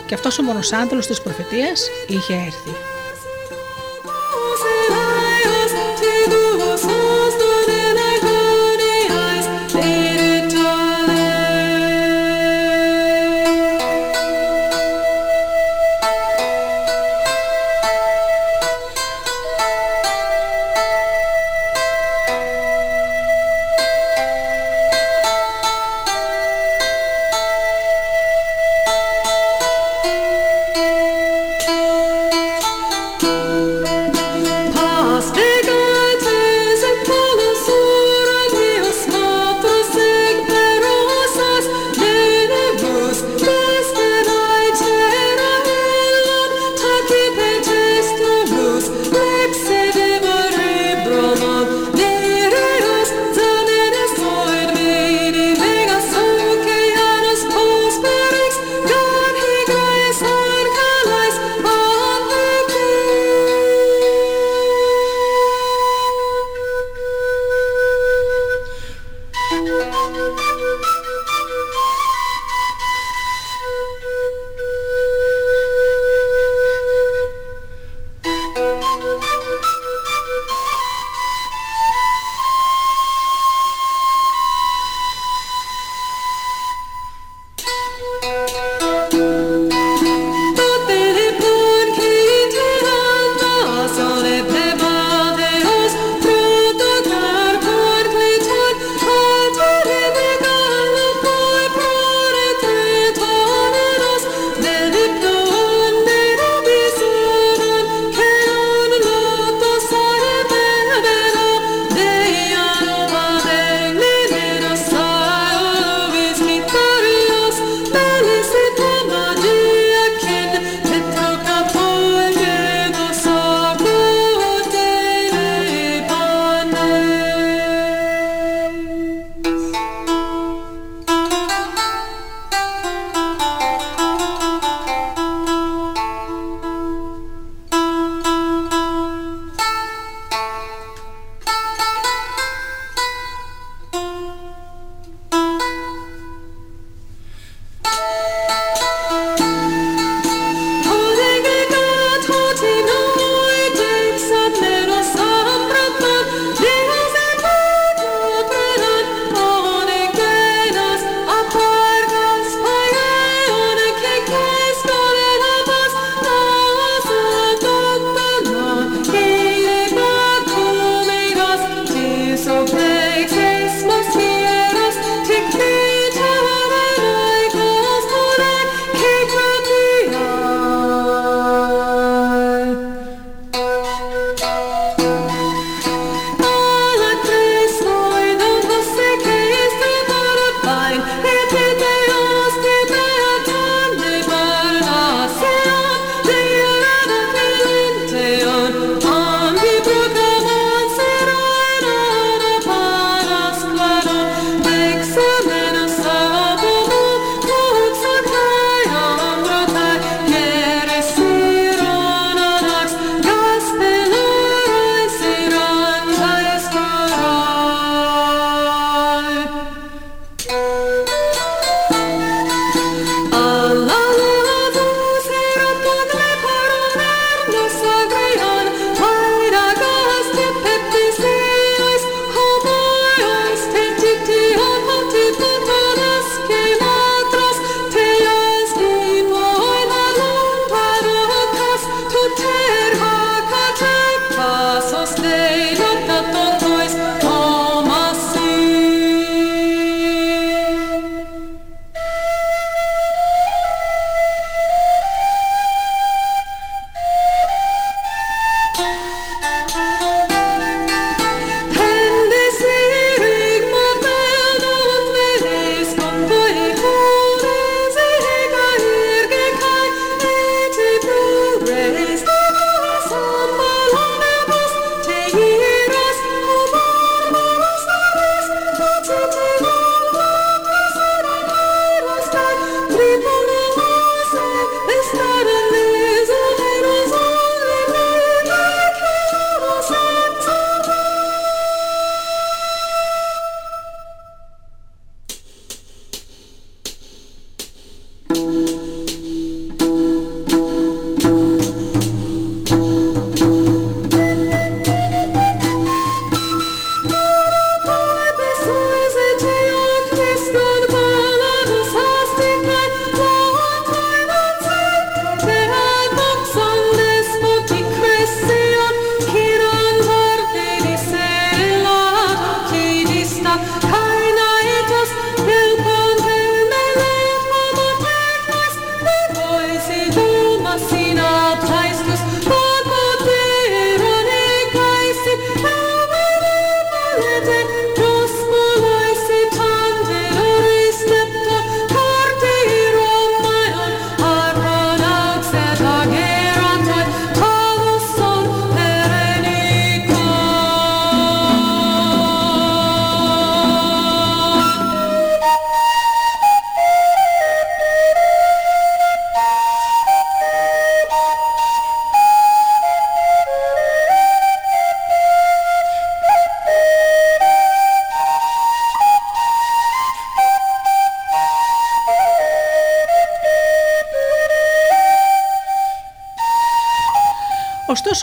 [0.05, 3.02] και αυτός ο μονοσάντελος της προφητείας είχε έρθει.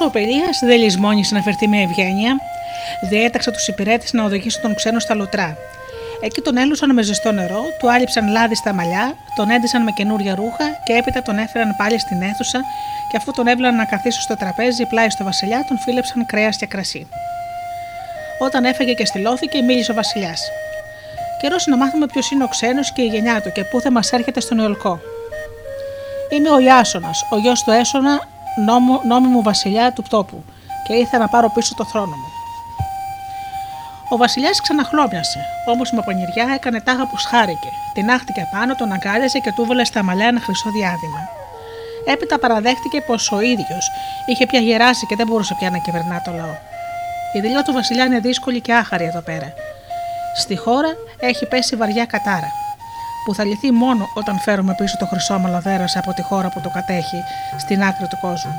[0.04, 2.36] Ο Πελία δεν λησμόνισε να φερθεί με ευγένεια,
[3.08, 5.56] διέταξε τους υπηρέτες να οδηγήσουν τον ξένο στα λουτρά.
[6.22, 10.34] Εκεί τον έλουσαν με ζεστό νερό, του άλυψαν λάδι στα μαλλιά, τον έντυσαν με καινούρια
[10.34, 12.60] ρούχα και έπειτα τον έφεραν πάλι στην αίθουσα
[13.10, 16.66] και αφού τον έβλεπαν να καθίσει στο τραπέζι πλάι στο Βασιλιά, τον φίλεψαν κρέας και
[16.66, 17.06] κρασί.
[18.38, 20.40] Όταν έφεγε και στυλώθηκε, μίλησε ο Βασιλιάς.
[21.40, 24.12] Καιρός να μάθουμε ποιος είναι ο ξένος και η γενιά του και πού θα μας
[24.12, 25.00] έρχεται στον Ιολκό.
[26.30, 30.44] Είμαι ο Ιάσονας, ο γιος του Έσονα, νόμου, νόμιμου βασιλιά του τόπου,
[30.86, 32.28] και ήθελα να πάρω πίσω το θρόνο μου.
[34.12, 37.68] Ο Βασιλιάς ξαναχλώμιασε, όμως με πονηριά έκανε τάγα που σχάρηκε.
[37.94, 41.28] Την άχτηκε πάνω, τον αγκάλιασε και του έβαλε στα μαλλιά ένα χρυσό διάδημα.
[42.06, 43.90] Έπειτα παραδέχτηκε πως ο ίδιος
[44.26, 46.56] είχε πια γεράσει και δεν μπορούσε πια να κυβερνά το λαό.
[47.32, 49.52] Η δουλειά του Βασιλιά είναι δύσκολη και άχαρη εδώ πέρα.
[50.36, 50.88] Στη χώρα
[51.18, 52.50] έχει πέσει βαριά κατάρα,
[53.24, 56.70] που θα λυθεί μόνο όταν φέρουμε πίσω το χρυσό μαλαδέρας από τη χώρα που το
[56.70, 57.22] κατέχει
[57.58, 58.54] στην άκρη του κόσμου.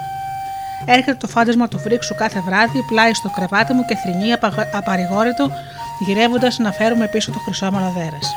[0.86, 4.34] Έρχεται το φάντασμα του βρίξου κάθε βράδυ πλάι στο κρεβάτι μου και θρυνεί
[4.72, 5.52] απαρηγόρητο,
[6.00, 8.36] γυρεύοντας να φέρουμε πίσω το χρυσό μαλαδέρας.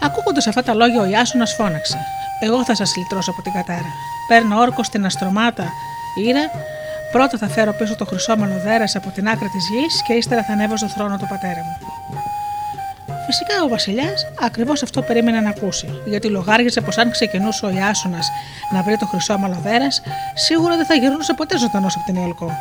[0.00, 1.98] Ακούγοντας αυτά τα λόγια, ο Ιάσονας φώναξε:
[2.40, 3.90] Εγώ θα σας λυτρώσω από την κατάρα.
[4.28, 5.64] Παίρνω όρκο στην αστρομάτα
[6.28, 6.50] ήρα,
[7.12, 10.52] πρώτα θα φέρω πίσω το χρυσό μαλαδέρας από την άκρη της γης και ύστερα θα
[10.52, 11.76] ανέβω στο θρόνο του πατέρα μου.
[13.26, 18.30] Φυσικά ο Βασιλιάς ακριβώς αυτό περίμενε να ακούσει, γιατί λογάριζε πως αν ξεκινούσε ο Ιάσονας
[18.72, 19.86] να βρει το χρυσό μαλαδέρα,
[20.34, 22.56] σίγουρα δεν θα γυρνούσε ποτέ ζωντανός από την Ιολκό.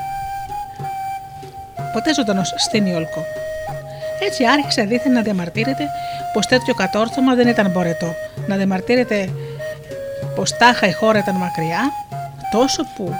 [1.93, 3.25] Ποτέ ζωντανός στην Ιολκό.
[4.19, 5.87] Έτσι άρχισε δίθεν να διαμαρτύρεται
[6.33, 8.15] πως τέτοιο κατόρθωμα δεν ήταν μπορετό.
[8.47, 9.29] Να διαμαρτύρεται
[10.35, 11.91] πως τάχα η χώρα ήταν μακριά,
[12.51, 13.15] τόσο που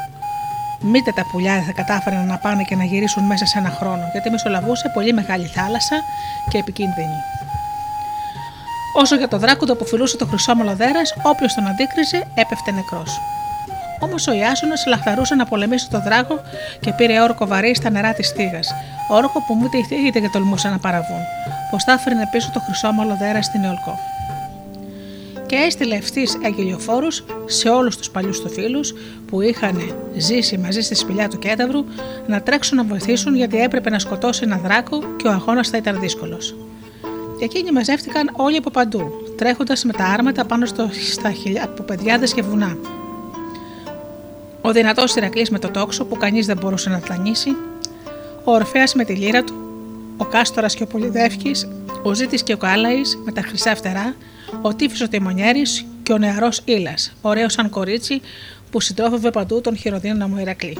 [0.85, 4.29] Μήτε τα πουλιά θα κατάφεραν να πάνε και να γυρίσουν μέσα σε ένα χρόνο, γιατί
[4.29, 5.95] μεσολαβούσε πολύ μεγάλη θάλασσα
[6.49, 7.17] και επικίνδυνη.
[8.95, 13.21] Όσο για το δράκοντα που φιλούσε το χρυσό μολοδέρας, όποιος τον αντίκριζε έπεφτε νεκρός.
[13.99, 16.41] Όμως ο Ιάσονας λαχταρούσε να πολεμήσει το δράκο
[16.79, 18.73] και πήρε όρκο βαρύ στα νερά της Τίγας,
[19.07, 21.23] όρκο που ούτε οι και τολμούσαν να παραβούν,
[21.71, 23.99] πως θα έφερνε πίσω το χρυσό μολοδέρα στην Ιολκό
[25.53, 28.93] και έστειλε ευθύς αγγελιοφόρους σε όλους τους παλιούς του φίλους
[29.27, 31.85] που είχαν ζήσει μαζί στη σπηλιά του Κένταβρου
[32.27, 35.99] να τρέξουν να βοηθήσουν γιατί έπρεπε να σκοτώσει ένα δράκο και ο αγώνας θα ήταν
[35.99, 36.55] δύσκολος.
[37.39, 41.33] Και εκείνοι μαζεύτηκαν όλοι από παντού, τρέχοντας με τα άρματα πάνω στο, στα
[41.63, 42.77] από παιδιάδες και βουνά.
[44.61, 47.49] Ο δυνατός Ηρακλής με το τόξο που κανείς δεν μπορούσε να τλανίσει,
[48.43, 49.53] ο Ορφαία με τη λύρα του,
[50.17, 51.67] ο Κάστορας και ο Πολυδεύκης,
[52.03, 54.15] ο Ζήτης και ο Κάλαης με τα χρυσά φτερά,
[54.61, 58.21] ο τύφη ο Τιμονιέρης και ο νεαρός Ήλας, ωραίος σαν κορίτσι
[58.71, 60.77] που συντρόφευε παντού τον χειροδίνα μου Ηρακλή.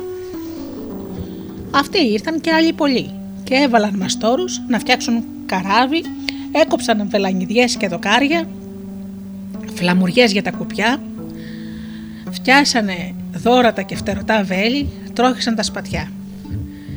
[1.72, 3.12] Αυτοί ήρθαν και άλλοι πολλοί
[3.44, 6.04] και έβαλαν μαστόρου να φτιάξουν καράβι,
[6.52, 8.48] έκοψαν βελανιδιές και δοκάρια,
[9.74, 11.02] φλαμουριές για τα κουπιά,
[12.32, 16.12] φτιάσανε δόρατα και φτερωτά βέλη, τρόχισαν τα σπατιά.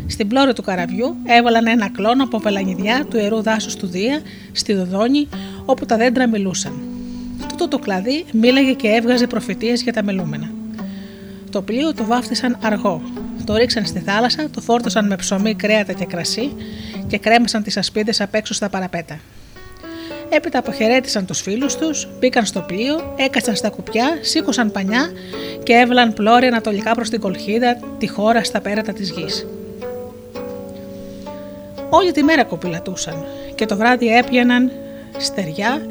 [0.06, 4.20] Στην πλώρη του καραβιού έβαλαν ένα κλόνο από βελανιδιά του ιερού δάσους του Δία
[4.52, 5.28] στη Δοδόνη
[5.64, 6.72] όπου τα δέντρα μιλούσαν.
[7.48, 10.50] Τούτο το κλαδί μίλαγε και έβγαζε προφητείες για τα μελούμενα.
[11.50, 13.02] Το πλοίο το βάφτισαν αργό.
[13.44, 16.52] Το ρίξαν στη θάλασσα, το φόρτωσαν με ψωμί, κρέατα και κρασί
[17.06, 19.18] και κρέμασαν τις ασπίδες απ' έξω στα παραπέτα.
[20.28, 25.10] Έπειτα αποχαιρέτησαν τους φίλους τους, μπήκαν στο πλοίο, έκατσαν στα κουπιά, σήκωσαν πανιά
[25.62, 29.46] και έβαλαν πλώρη ανατολικά προς την κολχίδα, τη χώρα στα πέρατα της γης.
[31.90, 33.24] Όλη τη μέρα κοπηλατούσαν
[33.54, 34.70] και το βράδυ έπιαναν
[35.18, 35.86] στεριά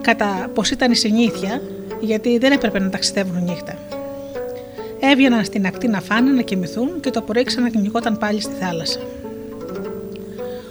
[0.00, 1.62] κατά πως ήταν η συνήθεια
[2.00, 3.78] γιατί δεν έπρεπε να ταξιδεύουν νύχτα.
[5.00, 9.00] Έβγαιναν στην ακτή να φάνε, να κοιμηθούν και το πρωί ξανακυνηγόταν πάλι στη θάλασσα.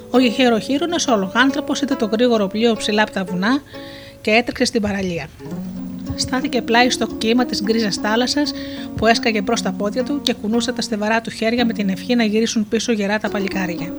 [0.10, 3.62] Ο γεχεροχείρονα, ο ολογάνθρωπο, είδε το γρήγορο πλοίο ψηλά από τα βουνά
[4.22, 5.28] και έτρεξε στην παραλία.
[6.16, 8.54] Στάθηκε πλάι στο κύμα της γκρίζας θάλασσας
[8.96, 12.16] που έσκαγε μπρος τα πόδια του και κουνούσε τα στεβαρά του χέρια με την ευχή
[12.16, 13.94] να γυρίσουν πίσω γερά τα παλικάρια.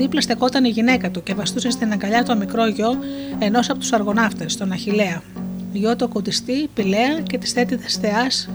[0.00, 2.98] Δίπλα στεκόταν η γυναίκα του και βαστούσε στην αγκαλιά το μικρό γιο
[3.38, 5.22] ενός από τους αργοναύτες, τον Αχηλέα,
[5.72, 8.48] γιο του κοντιστή, πηλαία και της θέτηδα θεάς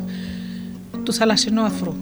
[1.04, 1.94] του θαλασσινού αφρού.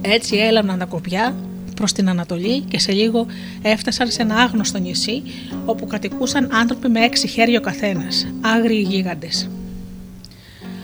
[0.00, 1.34] Έτσι έλαβαν τα κοπιά
[1.74, 3.26] προς την Ανατολή και σε λίγο
[3.62, 5.22] έφτασαν σε ένα άγνωστο νησί
[5.64, 9.48] όπου κατοικούσαν άνθρωποι με έξι χέρια ο καθένας, άγριοι γίγαντες.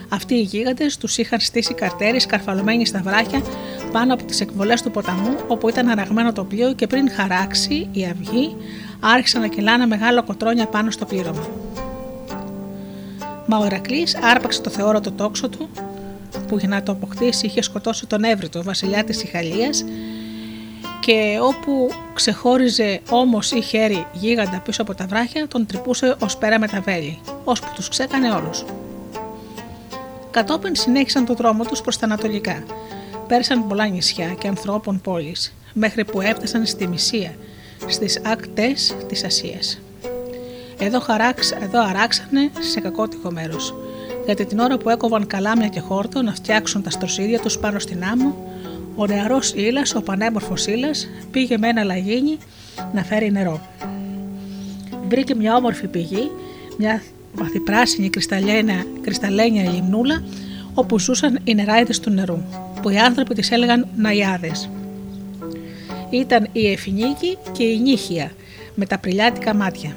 [0.09, 3.43] Αυτοί οι γίγαντες τους είχαν στήσει καρτέρι σκαρφαλωμένοι στα βράχια
[3.97, 8.05] πάνω από τις εκβολές του ποταμού όπου ήταν αραγμένο το πλοίο και πριν χαράξει η
[8.05, 8.57] αυγή
[9.01, 11.47] άρχισαν να κυλάνε μεγάλο κοτρόνια πάνω στο πλήρωμα.
[13.47, 15.69] Μα ο Ηρακλή άρπαξε το θεόρατο τόξο του
[16.49, 19.85] που για να το αποκτήσει είχε σκοτώσει τον Εύρητο, βασιλιά της Ιχαλίας
[21.01, 26.59] και όπου ξεχώριζε όμως ή χέρι γίγαντα πίσω από τα βράχια τον τρυπούσε ως πέρα
[26.59, 28.65] με τα βέλη, ώσπου τους ξέκανε όλους.
[30.31, 32.63] Κατόπιν συνέχισαν το δρόμο τους προς τα ανατολικά.
[33.29, 37.35] Πέρασαν πολλά νησιά και ανθρώπων πόλης, μέχρι που έφτασαν στη Μυσία,
[37.87, 39.81] στις ακτές της Ασίας.
[40.79, 43.75] Εδώ, χαράξ, εδώ αράξανε σε κακότυχο μέρος.
[44.25, 48.05] Γιατί την ώρα που έκοβαν καλάμια και χόρτο να φτιάξουν τα στροσίδια τους πάνω στην
[48.05, 48.55] άμμο,
[48.97, 50.91] ο νεαρός ήλα, ο πανέμορφος ήλα,
[51.31, 52.39] πήγε με ένα λαγίνι
[52.93, 53.61] να φέρει νερό.
[55.09, 56.31] Βρήκε μια όμορφη πηγή,
[56.79, 57.03] μια
[57.33, 58.11] βαθυπράσινη
[59.03, 60.23] κρυσταλλένια λιμνούλα,
[60.79, 62.39] όπου ζούσαν οι νεράιδες του νερού,
[62.83, 64.71] που οι άνθρωποι τι έλεγαν Ναϊάδες.
[66.11, 68.31] Ήταν η Εφηνίκη και η Νύχια,
[68.75, 69.97] με τα πριλιάτικα μάτια.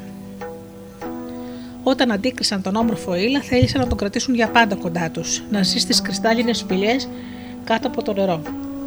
[1.84, 5.80] Όταν αντίκρισαν τον όμορφο ήλα, θέλησαν να τον κρατήσουν για πάντα κοντά τους, να ζει
[5.80, 7.10] στις κρυστάλλινες σπηλιές
[7.64, 8.42] κάτω από το νερό,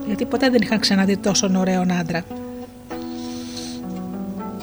[0.07, 2.25] γιατί ποτέ δεν είχαν ξαναδεί τόσο ωραίον άντρα.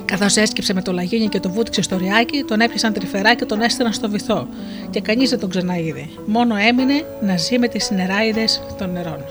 [0.10, 3.62] Καθώς έσκυψε με το λαγίνι και το βούτυξε στο ριάκι, τον έπιασαν τρυφερά και τον
[3.62, 4.48] έστειλαν στο βυθό,
[4.90, 6.10] και κανείς δεν τον ξαναείδε.
[6.26, 8.46] Μόνο έμεινε να ζει με τις νεράιδε
[8.78, 9.26] των νερών.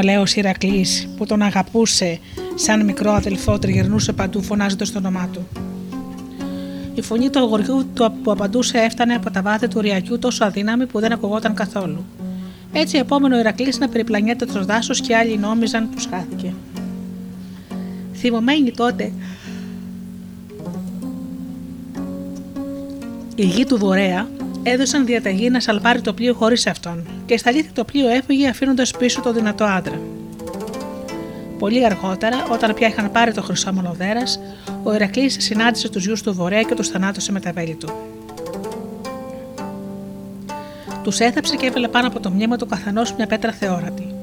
[0.00, 2.18] Τότε ο Ρωμαλαίο Ηρακλής, που τον αγαπούσε
[2.54, 5.48] σαν μικρό αδελφό, τριγυρνούσε παντού φωνάζοντας το όνομά του.
[6.94, 11.00] Η φωνή του αγοριού που απαντούσε έφτανε από τα βάθη του ριακιού τόσο αδύναμη που
[11.00, 12.04] δεν ακουγόταν καθόλου.
[12.72, 16.54] Έτσι, επόμενο Ηρακλής να περιπλανιέται το δάσος και άλλοι νόμιζαν πως χάθηκε.
[18.14, 19.12] Θυμωμένοι τότε,
[23.34, 24.28] οι γη του Βορέα
[24.62, 28.90] έδωσαν διαταγή να σαλπάρει το πλοίο χωρίς αυτόν και στα αλήθεια το πλοίο έφυγε αφήνοντας
[28.90, 30.00] πίσω το δυνατό άντρα.
[31.58, 34.22] Πολύ αργότερα, όταν πια είχαν πάρει το χρυσό μονοδέρα,
[34.82, 37.88] ο Ηρακλή συνάντησε τους γιους του Βορέα και τους θανάτωσε με τα βέλη του.
[41.02, 44.14] Τους έθαψε και έβαλε πάνω από το μνήμα του καθενός μια πέτρα θεόρατη.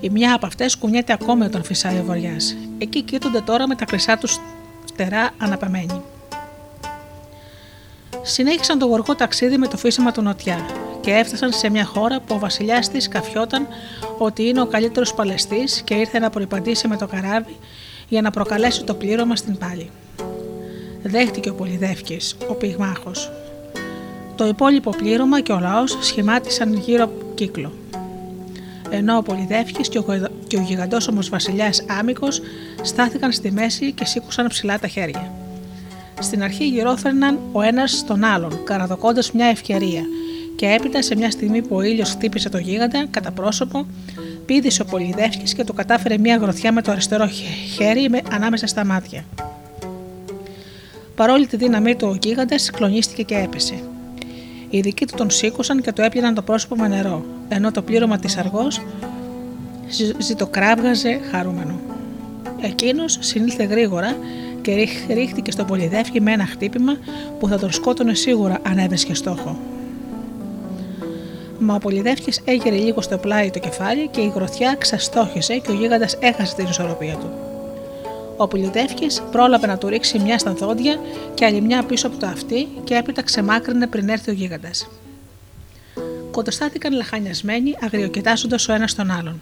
[0.00, 2.36] Η μια από αυτές κουνιέται ακόμα όταν φυσάει ο βοριά.
[2.78, 4.38] Εκεί κοίτονται τώρα με τα χρυσά τους
[4.84, 6.02] στερά αναπαμένοι.
[8.22, 10.66] Συνέχισαν το γοργό ταξίδι με το φύσιμα του Νοτιά
[11.00, 13.66] και έφτασαν σε μια χώρα που ο βασιλιάς της καφιόταν
[14.18, 17.56] ότι είναι ο καλύτερος παλαιστής και ήρθε να προπαντήσει με το καράβι
[18.08, 19.90] για να προκαλέσει το πλήρωμα στην πάλη.
[21.02, 23.30] Δέχτηκε ο Πολυδεύκης, ο πυγμάχος.
[24.36, 27.72] Το υπόλοιπο πλήρωμα και ο λαός σχημάτισαν γύρω κύκλο.
[28.90, 30.04] Ενώ ο Πολυδεύκης και ο,
[30.46, 32.40] και ο γιγαντόσωμος βασιλιάς Άμικος
[32.82, 35.39] στάθηκαν στη μέση και σήκουσαν ψηλά τα χέρια.
[36.20, 40.02] Στην αρχή γυρόφερναν ο ένας τον άλλον, καραδοκώντας μια ευκαιρία,
[40.56, 43.86] και έπειτα σε μια στιγμή που ο ήλιος χτύπησε το γίγαντα κατά πρόσωπο,
[44.46, 47.26] πήδησε ο Πολυδεύκης και του κατάφερε μια γροθιά με το αριστερό
[47.76, 49.24] χέρι με, ανάμεσα στα μάτια.
[51.14, 53.74] Παρόλη τη δύναμή του, ο γίγαντας κλονίστηκε και έπεσε.
[54.70, 58.18] Οι δικοί του τον σήκωσαν και το έπιαναν το πρόσωπο με νερό, ενώ το πλήρωμα
[58.18, 58.80] της αργός
[60.18, 61.80] ζητοκράβγαζε χαρούμενο.
[62.60, 64.16] Εκείνος συνήλθε γρήγορα
[64.62, 66.96] και ρίχτηκε στον πολυδεύκη με ένα χτύπημα
[67.38, 69.58] που θα τον σκότωνε σίγουρα αν έβρισκε στόχο.
[71.58, 75.74] Μα ο πολυδεύκης έγερε λίγο στο πλάι το κεφάλι και η γροθιά ξαστόχησε και ο
[75.74, 77.30] γίγαντας έχασε την ισορροπία του.
[78.36, 81.00] Ο πολυδεύκης πρόλαβε να του ρίξει μια στα δόντια
[81.34, 84.88] και άλλη μια πίσω από το αυτί και έπειτα ξεμάκρυνε πριν έρθει ο γίγαντας.
[86.30, 89.40] Κοντοστάθηκαν λαχανιασμένοι, αγριοκοιτάζοντα ο ένας τον άλλον,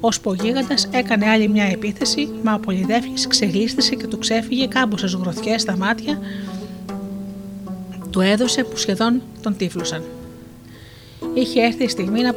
[0.00, 5.06] ώσπου ο γίγαντα έκανε άλλη μια επίθεση, μα ο Πολυδεύκη ξεγλίστησε και του ξέφυγε κάμποσε
[5.06, 6.20] γροθιέ στα μάτια,
[8.10, 10.02] του έδωσε που σχεδόν τον τύφλωσαν.
[11.34, 12.34] Είχε έρθει η στιγμή να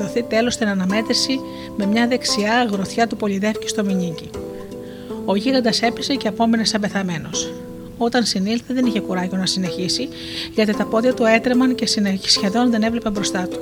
[0.00, 1.40] δοθεί τέλος στην αναμέτρηση
[1.76, 4.30] με μια δεξιά γροθιά του Πολυδεύκη στο μηνύκι.
[5.24, 7.52] Ο γίγαντας έπεσε και απόμενε σαν πεθαμένος.
[7.98, 10.08] Όταν συνήλθε δεν είχε κουράγιο να συνεχίσει,
[10.54, 11.86] γιατί τα πόδια του έτρεμαν και
[12.26, 13.58] σχεδόν δεν έβλεπε μπροστά του.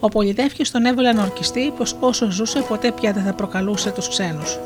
[0.00, 4.08] Ο Πολυδεύκης τον έβαλε να ορκιστεί πως όσο ζούσε ποτέ πια δεν θα προκαλούσε τους
[4.08, 4.58] ξένους.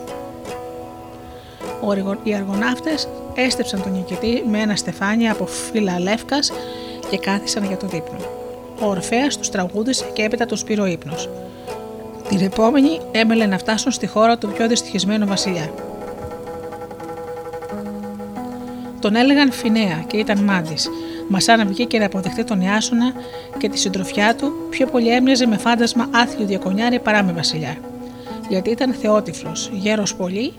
[2.22, 6.52] Οι αργοναύτες έστεψαν τον νικητή με ένα στεφάνι από φύλλα λεύκας
[7.10, 8.18] και κάθισαν για το δείπνο.
[8.80, 11.28] Ο Ορφαία τους τραγούδισε και έπειτα του πήρε ο ύπνος.
[12.28, 15.70] Την επόμενη έμελε να φτάσουν στη χώρα του πιο δυστυχισμένου βασιλιά.
[19.04, 20.74] Τον έλεγαν Φινέα και ήταν μάντη,
[21.28, 23.12] μας σαν βγήκε να αποδεχτεί τον Ιάσονα
[23.58, 27.76] και τη συντροφιά του, πιο πολύ έμοιαζε με φάντασμα άθλιου διακονιάρη παρά με βασιλιά.
[28.48, 30.52] Γιατί ήταν θεότυφλος, γέρος πολύ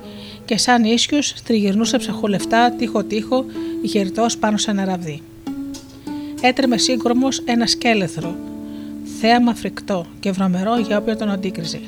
[0.45, 3.45] και σαν ίσιος τριγυρνούσε ψαχολευτά τείχο-τείχο,
[3.81, 5.21] γερτό πάνω σε ένα ραβδί.
[6.41, 8.35] Έτρεμε σύγκρομος ένα σκέλεθρο,
[9.19, 11.79] θέαμα φρικτό και βρωμερό για όποιον τον αντίκριζε.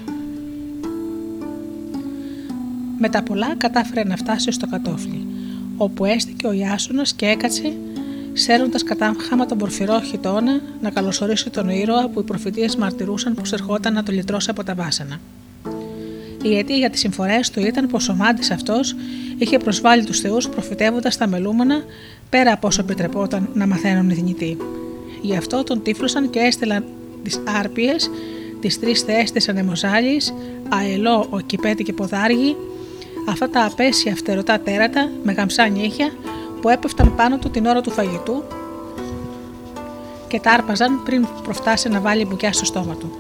[2.98, 5.28] Με τα πολλά κατάφερε να φτάσει στο κατόφλι,
[5.78, 7.74] όπου έστηκε ο Ιάσονας και έκατσε
[8.34, 13.54] σέρνοντας κατά χάμα τον πορφυρό χιτώνα να καλωσορίσει τον ήρωα που οι προφητείες μαρτυρούσαν πως
[13.54, 15.20] ερχόταν να το λυτρώσει από τα βάσανα.
[16.44, 18.96] Η αιτία για τις συμφορές του ήταν πως ο μάντης αυτός
[19.38, 21.84] είχε προσβάλει τους θεούς προφητεύοντας τα μελούμενα
[22.30, 24.58] πέρα από όσο επιτρεπόταν να μαθαίνουν οι θνητοί.
[25.22, 26.84] Γι' αυτό τον τύφλωσαν και έστελαν
[27.24, 28.10] τις άρπιες,
[28.60, 30.34] τις τρεις θεέ τη Ανεμοζάλης,
[30.70, 32.56] αελό, ο κυπέτη και ποδάργη,
[33.28, 36.12] αυτά τα απέσια φτερωτά τέρατα με γαμψά νύχια
[36.62, 38.44] που έπεφταν πάνω του την ώρα του φαγητού
[40.28, 43.20] και τα άρπαζαν πριν προφτάσει να βάλει μπουκιά στο στόμα του.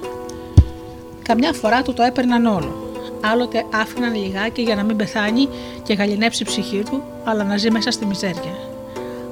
[1.23, 2.91] Καμιά φορά του το έπαιρναν όλο.
[3.21, 5.47] Άλλοτε άφηναν λιγάκι για να μην πεθάνει
[5.83, 8.55] και γαλινέψει η ψυχή του, αλλά να ζει μέσα στη μιζέρια.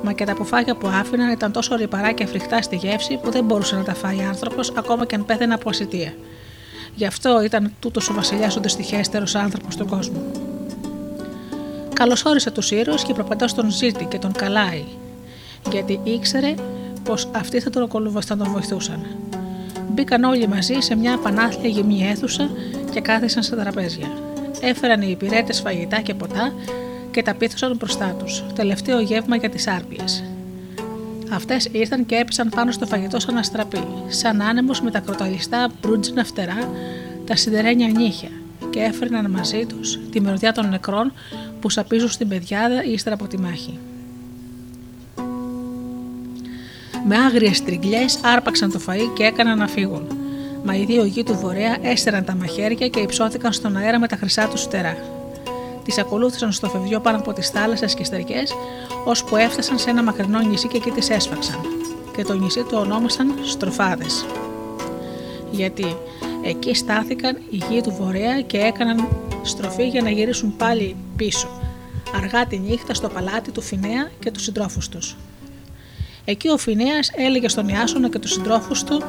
[0.04, 3.44] Μα και τα ποφάγια που άφηναν ήταν τόσο ρηπαρά και φρικτά στη γεύση που δεν
[3.44, 6.14] μπορούσε να τα φάει άνθρωπος ακόμα και αν πέθαινε από ασυτεία.
[6.96, 10.45] Γι' αυτό ήταν τούτος ο βασιλιάς ο δυστυχέστερος άνθρωπος στον κόσμο.
[11.96, 14.84] Καλωσόρισε τους ήρωες και προπαντό τον ζήτη και τον καλάει,
[15.72, 16.54] γιατί ήξερε
[17.04, 17.90] πως αυτοί θα τον,
[18.26, 19.06] θα τον βοηθούσαν.
[19.92, 22.50] Μπήκαν όλοι μαζί σε μια πανάθλια γεμμή αίθουσα
[22.92, 24.12] και κάθισαν στα τραπέζια.
[24.62, 26.54] Έφεραν οι υπηρέτες φαγητά και ποτά
[27.12, 28.44] και τα πίθωσαν μπροστά τους.
[28.56, 30.24] Τελευταίο γεύμα για τις άρπιες.
[31.32, 36.24] Αυτές ήρθαν και έπεσαν πάνω στο φαγητό σαν αστραπή, σαν άνεμος με τα κροταλιστά μπρούτζινα
[36.24, 36.70] φτερά,
[37.26, 38.30] τα σιδερένια νύχια
[38.76, 41.14] και έφερναν μαζί τους τη μυρωδιά των νεκρών
[41.60, 43.80] που σαπίζουν στην πεδιάδα ύστερα από τη μάχη.
[47.08, 50.08] Με άγριες τριγκλιές άρπαξαν το φαΐ και έκαναν να φύγουν.
[50.64, 54.16] Μα οι δύο γη του Βορρέα έστεραν τα μαχαίρια και υψώθηκαν στον αέρα με τα
[54.16, 54.98] χρυσά τους στερά.
[55.84, 58.44] Τις ακολούθησαν στο φευγιό πάνω από τις θάλασσες και στερικέ,
[59.06, 61.60] ώσπου έφτασαν σε ένα μακρινό νησί και εκεί τις έσφαξαν.
[62.16, 64.26] Και το νησί το ονόμασαν Στροφάδες.
[65.52, 65.96] Γιατί
[66.46, 69.08] εκεί στάθηκαν οι γη του Βορρέα και έκαναν
[69.42, 71.48] στροφή για να γυρίσουν πάλι πίσω,
[72.16, 75.16] αργά τη νύχτα στο παλάτι του Φινέα και τους συντρόφους τους.
[76.26, 79.04] Εκεί ο Φινέας έλεγε στον Ιάσονα και τους συντρόφους του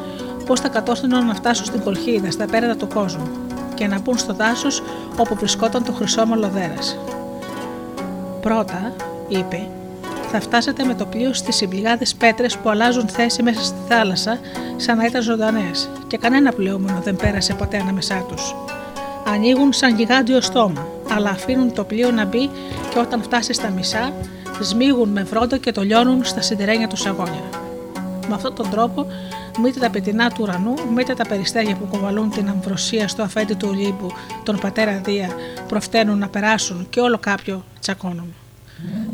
[0.47, 3.29] πώς θα κατόρθωναν να φτάσουν στην Κολχίδα, στα πέρατα του κόσμου,
[3.75, 4.83] και να μπουν στο δάσος
[5.17, 6.99] όπου βρισκόταν το χρυσό μολοδέρας.
[8.41, 8.97] Πρώτα,
[9.29, 9.69] είπε,
[10.31, 14.39] θα φτάσετε με το πλοίο στις συμπληγάδες πέτρες που αλλάζουν θέση μέσα στη θάλασσα
[14.77, 18.55] σαν να ήταν ζωντανές, και κανένα πλοίο δεν πέρασε ποτέ ανάμεσά τους.
[19.27, 22.51] Ανοίγουν σαν γιγάντιο στόμα, αλλά αφήνουν το πλοίο να μπει
[22.93, 24.13] και όταν φτάσει στα μισά,
[24.61, 27.45] σμίγουν με βρόντο και το λιώνουν στα σιδερένια τους σαγόνια.
[28.29, 29.07] Με αυτόν τον τρόπο,
[29.63, 33.69] μήτε τα πετεινά του ουρανού, μήτε τα περιστέρια που κοβαλούν την αμβροσία στο αφέντη του
[33.71, 34.11] Ολύμπου,
[34.43, 35.31] τον πατέρα Δία,
[35.69, 38.35] προφταίνουν να περάσουν και όλο κάποιο τσακώνουν.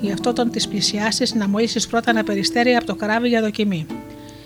[0.01, 3.87] Γι' αυτό όταν τις πλησιάσεις, να μολύσεις πρώτα ένα περιστέρι από το καράβι για δοκιμή.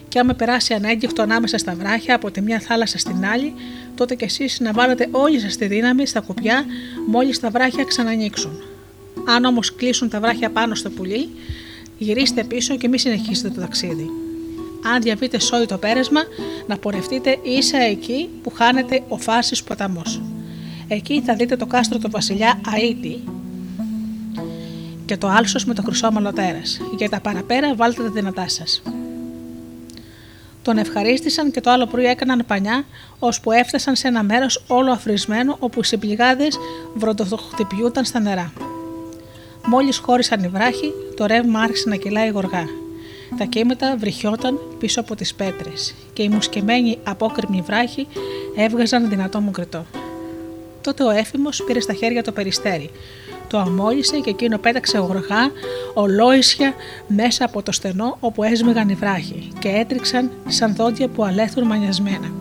[0.09, 3.55] Και άμα περάσει ανέγκυχτο ανάμεσα στα βράχια από τη μια θάλασσα στην άλλη,
[3.95, 6.65] τότε κι εσείς να βάλετε όλη σας τη δύναμη στα κουπιά
[7.07, 8.63] μόλις τα βράχια ξανανοίξουν.
[9.29, 11.29] Αν όμως κλείσουν τα βράχια πάνω στο πουλί,
[11.99, 14.11] γυρίστε πίσω και μη συνεχίσετε το ταξίδι.
[14.95, 16.21] Αν διαβείτε σόι το πέρασμα,
[16.67, 20.23] να πορευτείτε ίσα εκεί που χάνεται ο Φάσης ποταμός.
[20.89, 23.19] Εκεί θα δείτε το κάστρο του βασιλιά Αΐτη
[25.07, 26.81] και το άλσος με το χρυσό μαλωτέρας.
[26.97, 28.83] Για τα παραπέρα βάλτε τα δυνατά σας.
[30.63, 32.85] Τον ευχαρίστησαν και το άλλο πρωί έκαναν πανιά,
[33.19, 36.59] ώσπου έφτασαν σε ένα μέρος όλο αφρισμένο όπου οι συμπληγάδες
[36.95, 38.53] βροντοχτυπιούταν στα νερά.
[39.67, 42.65] Μόλις χώρισαν οι βράχοι, το ρεύμα άρχισε να κυλάει γοργά.
[43.39, 48.07] Τα κύματα βρυχιόταν πίσω από τις πέτρες και οι μουσκεμένοι απόκρημοι βράχοι
[48.57, 49.87] έβγαζαν δυνατό μου κρετό.
[50.81, 52.91] Τότε ο έφημος πήρε στα χέρια το περιστέρι.
[53.49, 55.51] Το αμόλυσε και εκείνο πέταξε γοργά,
[55.95, 56.75] ολόισια
[57.07, 62.33] μέσα από το στενό όπου έσμιγαν οι βράχοι και έτριξαν σαν δόντια που αλέθουν μανιασμένα.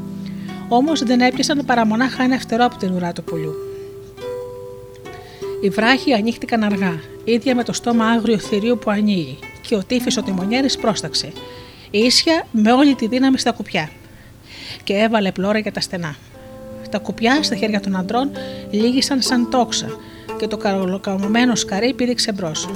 [0.68, 3.54] Όμως δεν έπιασαν παρά μονάχα ένα φτερό από την ουρά του πουλιού.
[5.62, 10.18] Οι βράχοι ανοίχτηκαν αργά, ίδια με το στόμα άγριο θηρίου που ανοίγει, και ο τύφης
[10.18, 11.32] ο τιμονιέρης πρόσταξε,
[11.92, 13.90] ίσια με όλη τη δύναμη στα κουπιά,
[14.84, 16.16] και έβαλε πλώρα για τα στενά.
[16.90, 18.32] Τα κουπιά στα χέρια των αντρών
[18.72, 19.88] λύγησαν σαν τόξα
[20.38, 22.70] και το καλοκαμωμένο σκαρί πήδηξε μπρος.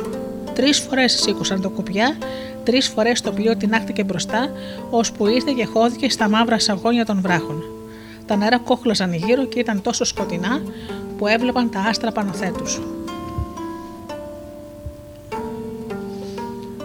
[0.54, 2.18] Τρεις φορές σήκωσαν το κουπιά,
[2.64, 4.52] τρεις φορές το πλοίο τεινάχτηκε μπροστά,
[4.90, 7.64] ώσπου ήρθε και χώθηκε στα μαύρα σαγόνια των βράχων.
[8.26, 10.62] Τα νερά κόχλαζαν γύρω και ήταν τόσο σκοτεινά
[11.18, 12.82] που έβλεπαν τα άστρα πάνω θέτους.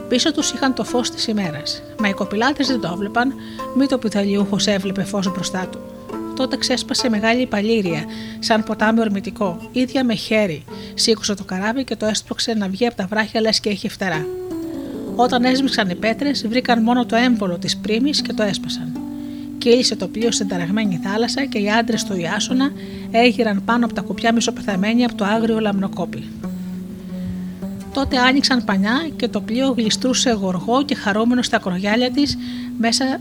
[0.09, 3.35] Πίσω τους είχαν το φως της ημέρας, μα οι κοπηλάτες δεν το έβλεπαν,
[3.77, 5.79] μη το πυθαλιούχο έβλεπε φως μπροστά του.
[6.37, 8.05] Τότε ξέσπασε μεγάλη παλήρια,
[8.39, 10.65] σαν ποτάμι ορμητικό, ίδια με χέρι.
[10.95, 14.27] Σήκωσε το καράβι και το έσπρωξε να βγει από τα βράχια λες και έχει φτερά.
[15.17, 18.93] Όταν έσμιξαν οι πέτρες, βρήκαν μόνο το έμβολο της πρίμης και το έσπασαν.
[19.59, 22.71] Κύλησε το πλοίο στην ταραγμένη θάλασσα και οι άντρες του Ιάσονα
[23.11, 26.31] έγειραν πάνω από τα κουπιά μισοπεθαμένοι από το άγριο λαμνοκόπι.
[27.93, 32.39] Τότε άνοιξαν πανιά και το πλοίο γλιστρούσε γοργό και χαρούμενο στα κρογιάλια της
[32.79, 33.21] μέσα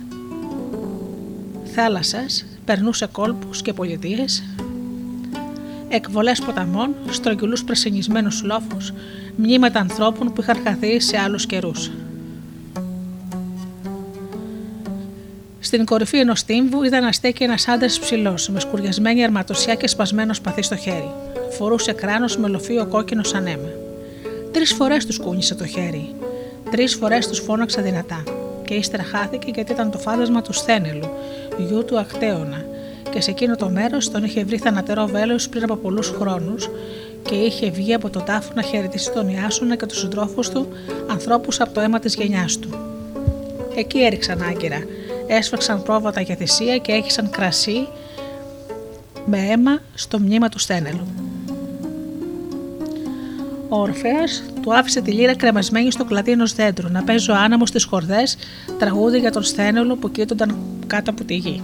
[1.63, 4.43] θάλασσας, περνούσε κόλπους και πολιτείες,
[5.89, 8.93] εκβολές ποταμών, στρογγυλούς πρασινισμένους λόφους,
[9.35, 11.91] μνήματα ανθρώπων που είχαν χαθεί σε άλλους καιρούς.
[15.59, 20.33] Στην κορυφή ενός τύμβου είδα να στέκει ένας άντρας ψηλός, με σκουριασμένη αρματοσιά και σπασμένο
[20.33, 21.11] σπαθί στο χέρι.
[21.49, 23.69] Φορούσε κράνος με λοφείο κόκκινο σαν αίμα.
[24.51, 26.15] Τρεις φορές τους κούνησε το χέρι.
[26.71, 28.23] Τρεις φορές τους φώναξε δυνατά.
[28.65, 31.09] Και ύστερα χάθηκε γιατί ήταν το φάντασμα του Σθένελου,
[31.57, 32.65] γιού του Ακτέωνα,
[33.09, 36.69] και σε εκείνο το μέρος τον είχε βρει θανατερό βέλος πριν από πολλούς χρόνους
[37.23, 40.67] και είχε βγει από τον τάφο να χαιρετήσει τον Ιάσονα και τους συντρόφους του,
[41.07, 42.69] ανθρώπους από το αίμα της γενιάς του.
[43.75, 44.83] Εκεί έριξαν άγκυρα,
[45.27, 47.87] έσφαξαν πρόβατα για θυσία και έχησαν κρασί
[49.25, 51.07] με αίμα στο μνήμα του Στένελου.
[53.69, 57.65] Ο Ορφέας του άφησε τη λύρα κρεμασμένη στο κλαδί ενός δέντρου να παίζει ο άναμο
[57.65, 58.37] στις χορδές
[58.79, 60.55] τραγούδι για τον Στένελο που κοίτονταν
[60.87, 61.61] κάτω από τη γη.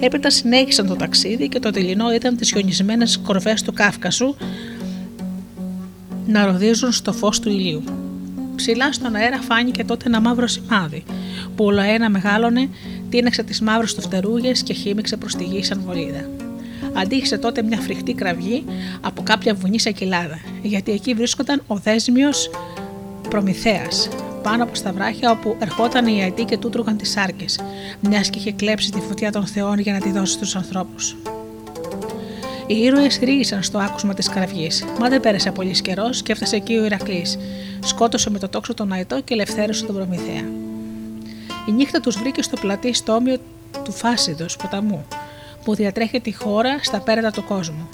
[0.00, 4.34] Έπειτα συνέχισαν το ταξίδι και το τελεινό ήταν τις χιονισμένες κορβές του Κάφκασου
[6.26, 7.82] να ροδίζουν στο φως του ηλίου.
[8.56, 11.04] Ψηλά στον αέρα φάνηκε τότε ένα μαύρο σημάδι,
[11.56, 12.68] που όλο ένα μεγάλωνε
[13.08, 16.39] τίναξε τις μαύρες του φτερούγες και χύμιξε προς τη γη σαν βολίδα.
[17.00, 18.64] Αντίχησε τότε μια φρικτή κραυγή
[19.00, 22.50] από κάποια βουνή σε κοιλάδα, γιατί εκεί βρίσκονταν ο δέσμιος
[23.28, 24.08] Προμηθέας,
[24.42, 27.44] πάνω από στα βράχια όπου ερχόταν οι Αιτοί και του τρώγαν τις άρκε,
[28.00, 31.16] μιας και είχε κλέψει τη φωτιά των Θεών για να τη δώσει στους ανθρώπους.
[32.66, 36.74] Οι ήρωες ρίγησαν στο άκουσμα της κραυγής, μα δεν πέρασε πολύς καιρός και έφτασε εκεί
[36.74, 37.38] ο Ηρακλής.
[37.80, 40.44] Σκότωσε με το τόξο τον Αετό και ελευθέρωσε τον Προμηθέα.
[41.68, 43.36] Η νύχτα τους βρήκε στο πλατή στόμιο
[43.84, 45.06] του Φάσιδος ποταμού,
[45.64, 47.88] που διατρέχει τη χώρα στα πέρατα του κόσμου,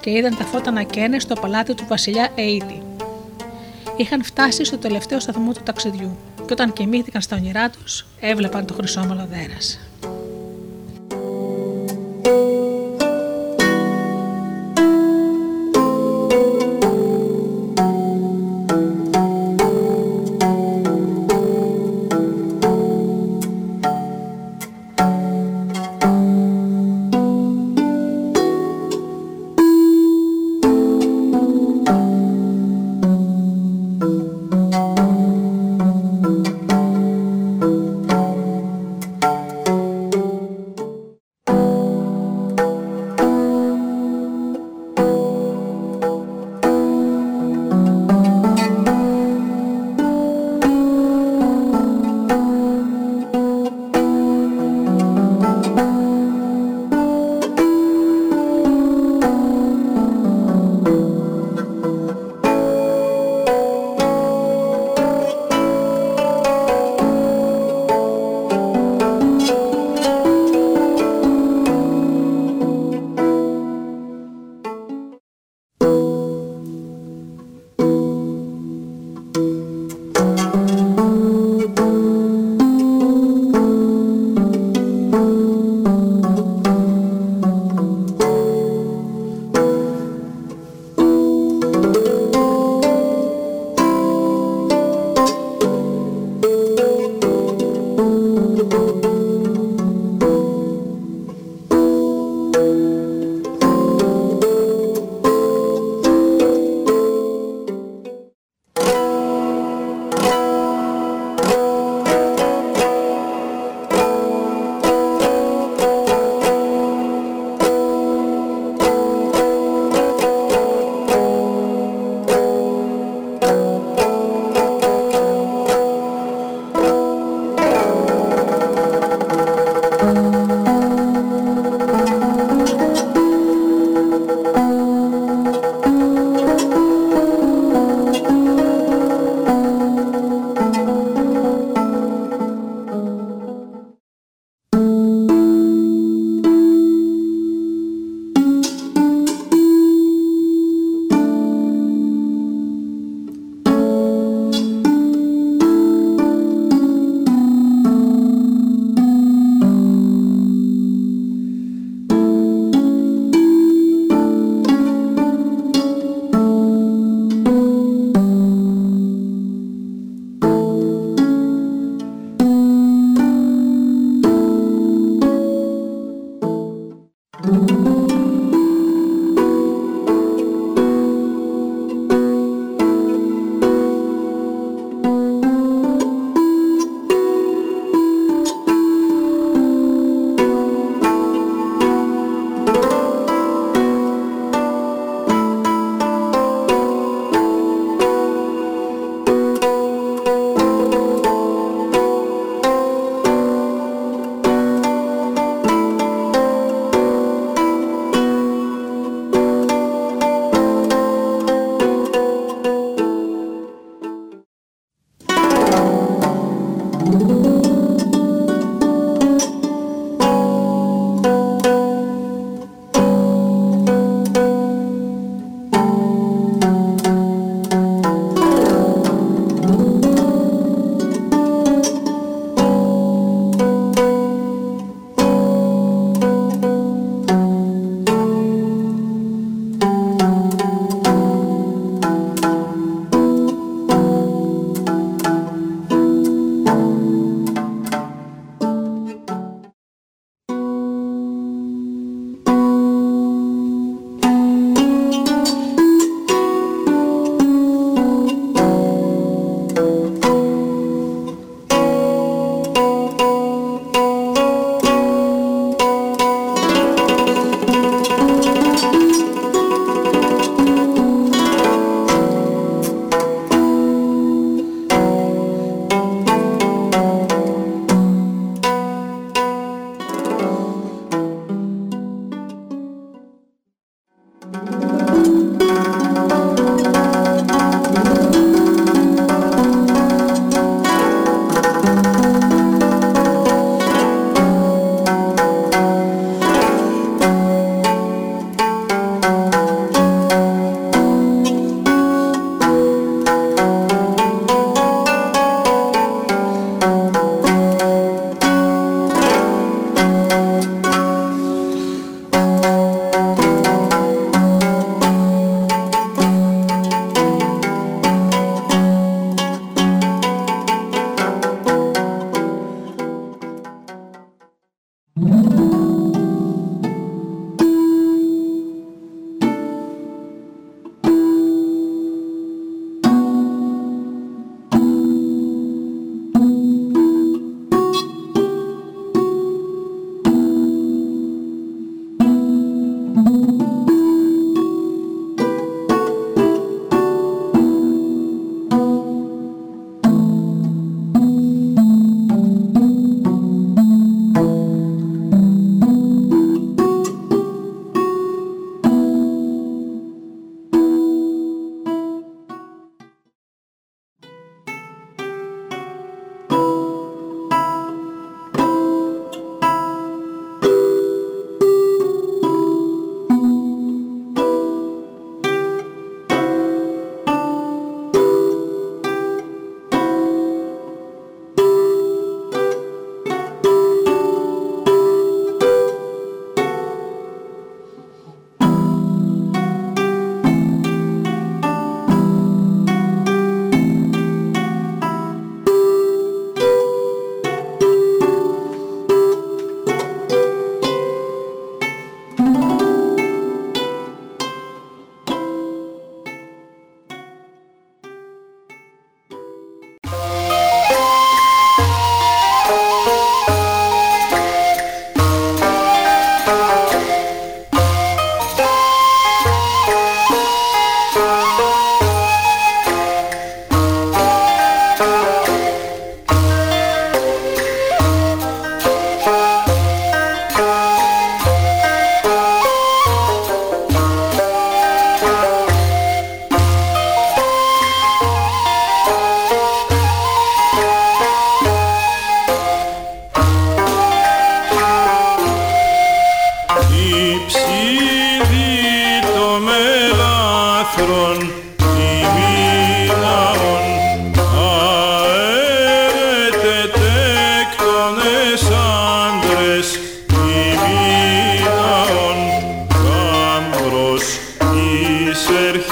[0.00, 2.82] και είδαν τα φώτα να καίνε στο παλάτι του βασιλιά Αίτη.
[3.96, 8.74] Είχαν φτάσει στο τελευταίο σταθμό του ταξιδιού, και όταν κοιμήθηκαν στα όνειρά τους, έβλεπαν το
[8.74, 9.28] χρυσόμαλο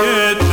[0.04, 0.43] δέρας.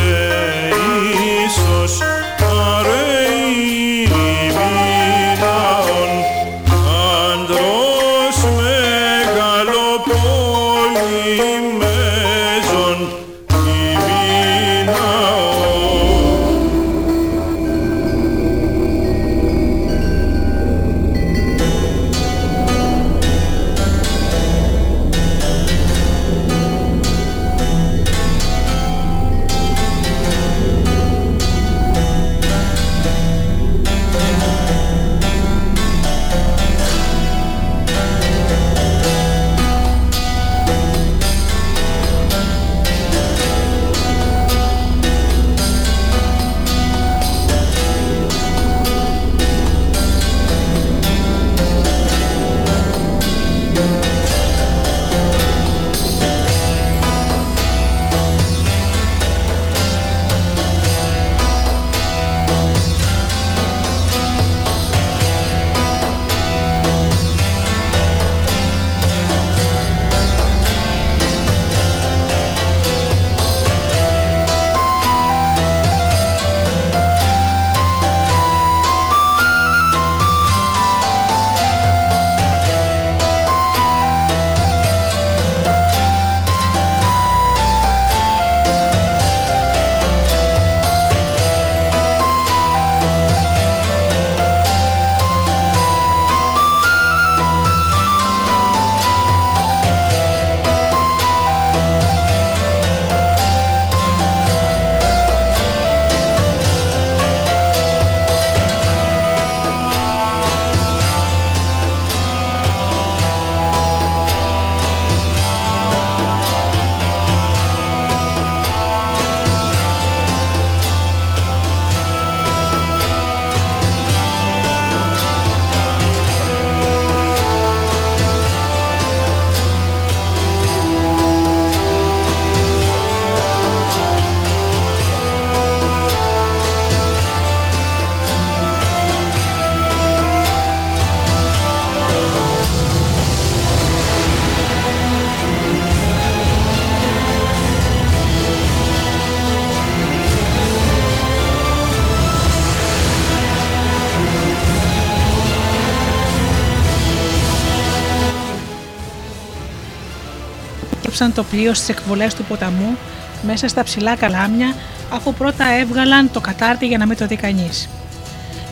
[161.41, 162.97] Το πλοίο στις εκβολές του ποταμού
[163.45, 164.75] μέσα στα ψηλά καλάμια,
[165.13, 167.89] αφού πρώτα έβγαλαν το κατάρτι για να μην το δει κανείς.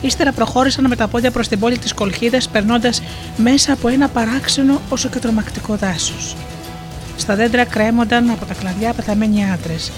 [0.00, 3.02] Ύστερα προχώρησαν με τα πόδια προς την πόλη της Κολχίδας, περνώντας
[3.36, 6.36] μέσα από ένα παράξενο όσο και τρομακτικό δάσος.
[7.16, 9.90] Στα δέντρα κρέμονταν από τα κλαδιά πεθαμένοι άντρες,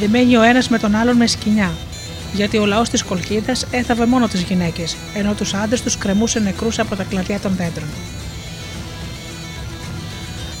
[0.00, 1.70] δεμένοι ο ένας με τον άλλον με σκηνιά,
[2.32, 6.78] γιατί ο λαός της Κολχίδας έθαβε μόνο τις γυναίκες, ενώ τους άντρες τους κρεμούσε νεκρούς
[6.78, 7.88] από τα κλαδιά των δέντρων.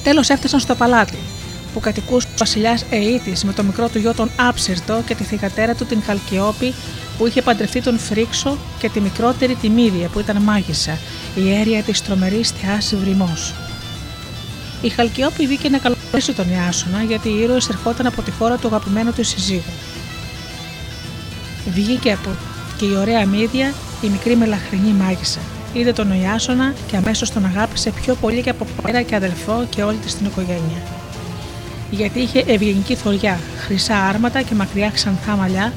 [0.02, 1.25] Τέλος έφτασαν στο παλάτι, που
[1.86, 5.84] κατοικούσε ο βασιλιάς Αιήτη με το μικρό του γιο τον Άψυρτο και τη θηγατέρα του
[5.84, 6.74] την Χαλκιόπη
[7.18, 10.98] που είχε παντρευτεί τον Φρίξο και τη μικρότερη τη Μύδια που ήταν μάγισσα,
[11.34, 13.54] η αίρια της τρομερής θεάς Βρυμός.
[14.82, 18.66] Η Χαλκιόπη βγήκε να καλωσορίσει τον Ιάσονα γιατί οι ήρωες ερχόταν από τη χώρα του
[18.66, 19.72] αγαπημένου του συζύγου.
[21.70, 22.30] Βγήκε από
[22.76, 23.72] και η ωραία Μύδια,
[24.02, 25.40] η μικρή μελαχρινή μάγισσα.
[25.72, 29.82] Είδε τον Ιάσονα και αμέσως τον αγάπησε πιο πολύ και από πέρα και αδελφό και
[29.82, 30.95] όλη της την οικογένεια
[31.90, 35.72] γιατί είχε ευγενική θωριά, χρυσά άρματα και μακριά ξανθά μαλλιά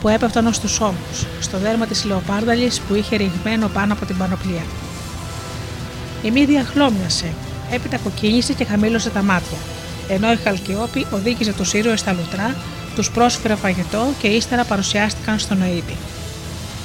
[0.00, 4.16] που έπεφταν ως τους ώμους, στο δέρμα της λεοπάρδαλης που είχε ρηγμένο πάνω από την
[4.16, 4.62] πανοπλία.
[6.22, 7.26] Η μύδια χλώμιασε,
[7.70, 9.58] έπειτα κοκκίνησε και χαμήλωσε τα μάτια,
[10.08, 12.54] ενώ η Χαλκιόπη οδήγησε τους ήρωες στα λουτρά,
[12.94, 15.96] τους πρόσφερε φαγητό και ύστερα παρουσιάστηκαν στον Αήτη.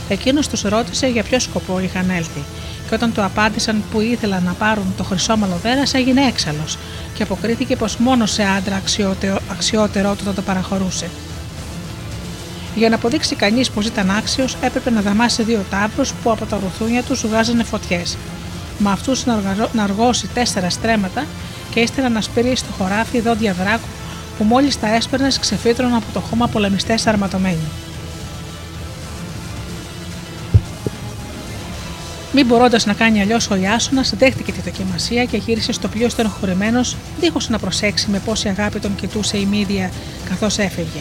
[0.10, 2.44] Εκείνος τους ρώτησε για ποιο σκοπό είχαν έλθει,
[2.88, 6.78] και όταν του απάντησαν που ήθελαν να πάρουν το χρυσόμαλο δέρας, έγινε έξαλλος
[7.14, 11.10] και αποκρίθηκε πως μόνος σε άντρα αξιότερο, αξιότερό του θα το παραχωρούσε.
[12.76, 16.60] Για να αποδείξει κανείς πως ήταν άξιος, έπρεπε να δαμάσει δύο τάβρους που από τα
[16.64, 18.18] ρουθούνια του βγάζανε φωτιές.
[18.78, 19.26] Με αυτούς
[19.74, 21.26] να αργώσει τέσσερα στρέμματα
[21.74, 23.88] και ύστερα να σπείρει στο χωράφι δόντια δράκου
[24.38, 27.68] που μόλις τα έσπερνες ξεφύτρωναν από το χώμα πολεμιστές αρματωμένοι.
[32.32, 36.82] Μην μπορώντας να κάνει αλλιώς, ο Ιάσονα δέχτηκε τη δοκιμασία και γύρισε στο πλοίο στενοχωρημένο,
[37.20, 39.92] δίχως να προσέξει με πόση αγάπη τον κοιτούσε η μύδια
[40.30, 41.00] καθώς έφευγε.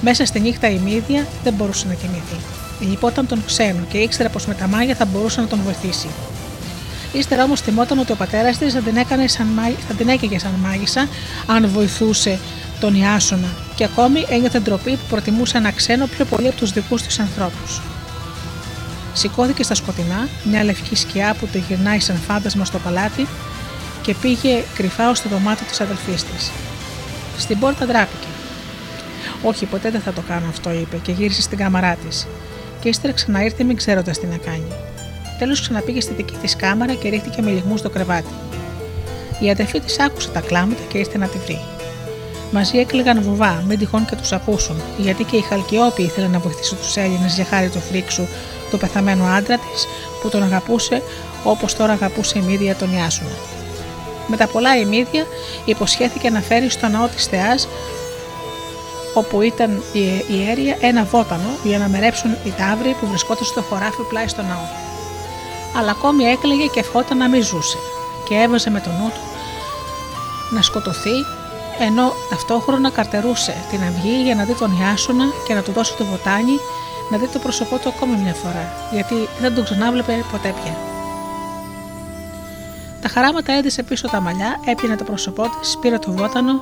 [0.00, 2.36] Μέσα στη νύχτα η μύδια δεν μπορούσε να κοιμηθεί.
[2.80, 6.08] Λυπόταν τον ξένο και ήξερε πως με τα μάγια θα μπορούσε να τον βοηθήσει.
[7.12, 8.94] Ύστερα όμως θυμόταν ότι ο πατέρας της θα, την
[9.88, 11.08] θα την έκαιγε σαν μάγισσα
[11.46, 12.38] αν βοηθούσε
[12.80, 17.02] τον Ιάσονα και ακόμη ένιωθε ντροπή που προτιμούσε ένα ξένο πιο πολύ από τους δικούς
[17.02, 17.80] της ανθρώπους.
[19.18, 23.26] Σηκώθηκε στα σκοτεινά, μια λευκή σκιά που το γυρνάει σαν φάντασμα στο παλάτι
[24.02, 26.50] και πήγε κρυφά ως το δωμάτιο της αδελφής της.
[27.38, 28.26] Στην πόρτα ντράπηκε.
[29.42, 32.26] Όχι, ποτέ δεν θα το κάνω αυτό, είπε και γύρισε στην κάμαρά της.
[32.80, 34.72] Και ύστερα ξαναήρθε μην ξέροντας τι να κάνει.
[35.38, 38.32] Τέλος ξαναπήγε στη δική της κάμαρα και ρίχτηκε με λιγμούς στο κρεβάτι.
[39.40, 41.60] Η αδελφή της άκουσε τα κλάματα και ήρθε να τη βρει.
[42.52, 46.74] Μαζί έκλαιγαν βουβά, μην τυχόν και τους ακούσουν, γιατί και η Χαλκιόπη ήθελε να βοηθήσει
[46.74, 48.26] τους Έλληνες για χάρη του φρίξου
[48.70, 49.86] του πεθαμένου άντρα της
[50.22, 51.02] που τον αγαπούσε
[51.44, 53.36] όπως τώρα αγαπούσε η Μύδια τον Ιάσουνα.
[54.26, 55.26] Με τα πολλά η Μύδια
[55.64, 57.68] υποσχέθηκε να φέρει στο ναό της Θεάς
[59.14, 64.02] όπου ήταν η ιέρια ένα βότανο για να μερέψουν οι τάβροι που βρισκόταν στο χωράφι
[64.08, 64.66] πλάι στο ναό.
[65.78, 67.78] Αλλά ακόμη έκλαιγε και ευχόταν να μην ζούσε
[68.28, 69.20] και έβαζε με τον νου του
[70.50, 71.24] να σκοτωθεί
[71.78, 76.04] ενώ ταυτόχρονα καρτερούσε την αυγή για να δει τον Ιάσονα και να του δώσει το
[76.04, 76.58] βοτάνι
[77.10, 80.76] να δει το πρόσωπό του ακόμη μια φορά, γιατί δεν τον ξανάβλεπε ποτέ πια.
[83.02, 86.60] Τα χαράματα έδισε πίσω τα μαλλιά, έπιανε το πρόσωπό της, πήρε το βότανο,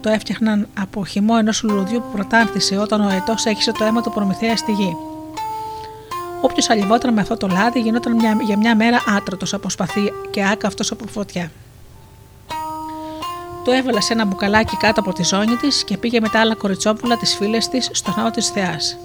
[0.00, 4.10] το έφτιαχναν από χυμό ενός λουλουδιού που πρωτάρθησε όταν ο αετός έχισε το αίμα του
[4.10, 4.96] προμηθέα στη γη.
[6.40, 10.44] Όποιος αλληβόταν με αυτό το λάδι γινόταν μια, για μια μέρα άτρωτος από σπαθί και
[10.44, 11.50] άκαυτος από φωτιά.
[13.64, 16.54] Το έβαλε σε ένα μπουκαλάκι κάτω από τη ζώνη της και πήγε με τα άλλα
[16.54, 18.96] κοριτσόπουλα τη φίλες της στο ναό της Θεάς.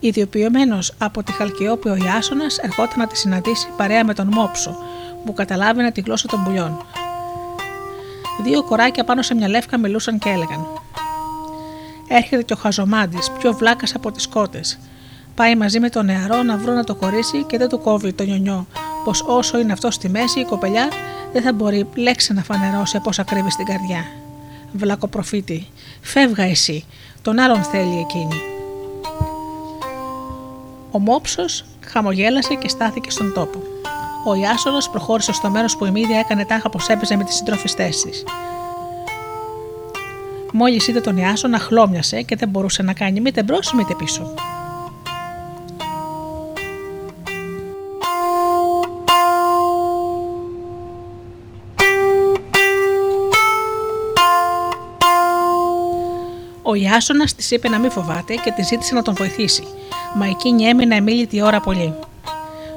[0.00, 4.76] Ιδιοποιημένος από τη Χαλκιόπη ο Ιάσονας ερχόταν να τη συναντήσει παρέα με τον Μόψο,
[5.24, 6.84] που καταλάβαινε τη γλώσσα των πουλιών.
[8.42, 10.66] Δύο κοράκια πάνω σε μια λεύκα μιλούσαν και έλεγαν:
[12.08, 14.78] Έρχεται και ο Χαζομάντης, πιο βλάκας από τις κότες.
[15.34, 18.66] Πάει μαζί με τον νεαρό να βρουν το κορίτσι και δεν του κόβει το νιονιό,
[19.04, 20.88] πως όσο είναι αυτός στη μέση η κοπελιά
[21.32, 24.04] δεν θα μπορεί λέξη να φανερώσει πώ ακρίβει στην καρδιά.
[24.72, 25.66] Βλακοπροφήτη,
[26.00, 26.84] φεύγα εσύ,
[27.22, 28.57] τον άλλον θέλει εκείνη.
[30.90, 33.62] Ο μόψος χαμογέλασε και στάθηκε στον τόπο.
[34.26, 37.88] Ο Ιάσονα προχώρησε στο μέρος που η Μύδια έκανε τάχα πως έπαιζε με τις συντρόφιστέ
[37.88, 38.24] της.
[40.52, 44.34] Μόλις είδε τον Ιάσονα, χλώμιασε και δεν μπορούσε να κάνει μήτε μπρος μήτε πίσω.
[56.62, 59.62] Ο Ιάσονας της είπε να μην φοβάται και της ζήτησε να τον βοηθήσει,
[60.14, 61.94] μα εκείνη έμεινε εμίλητη ώρα πολύ.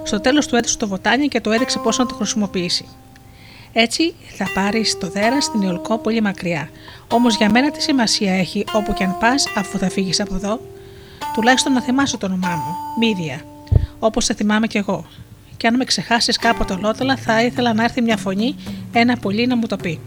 [0.03, 2.85] Στο τέλος του έδωσε το βοτάνι και του έδειξε πώς να το χρησιμοποιήσει.
[3.73, 6.69] Έτσι θα πάρεις το δέρα στην Ιολκό πολύ μακριά.
[7.07, 10.59] Όμως για μένα τι σημασία έχει όπου και αν πας αφού θα φύγεις από εδώ.
[11.33, 13.41] Τουλάχιστον να θυμάσαι το όνομά μου, Μύδια,
[13.99, 15.05] όπως σε θυμάμαι κι εγώ.
[15.57, 18.55] Και αν με ξεχάσεις κάποτε ολότελα, θα ήθελα να έρθει μια φωνή,
[18.91, 19.99] ένα πολύ να μου το πει.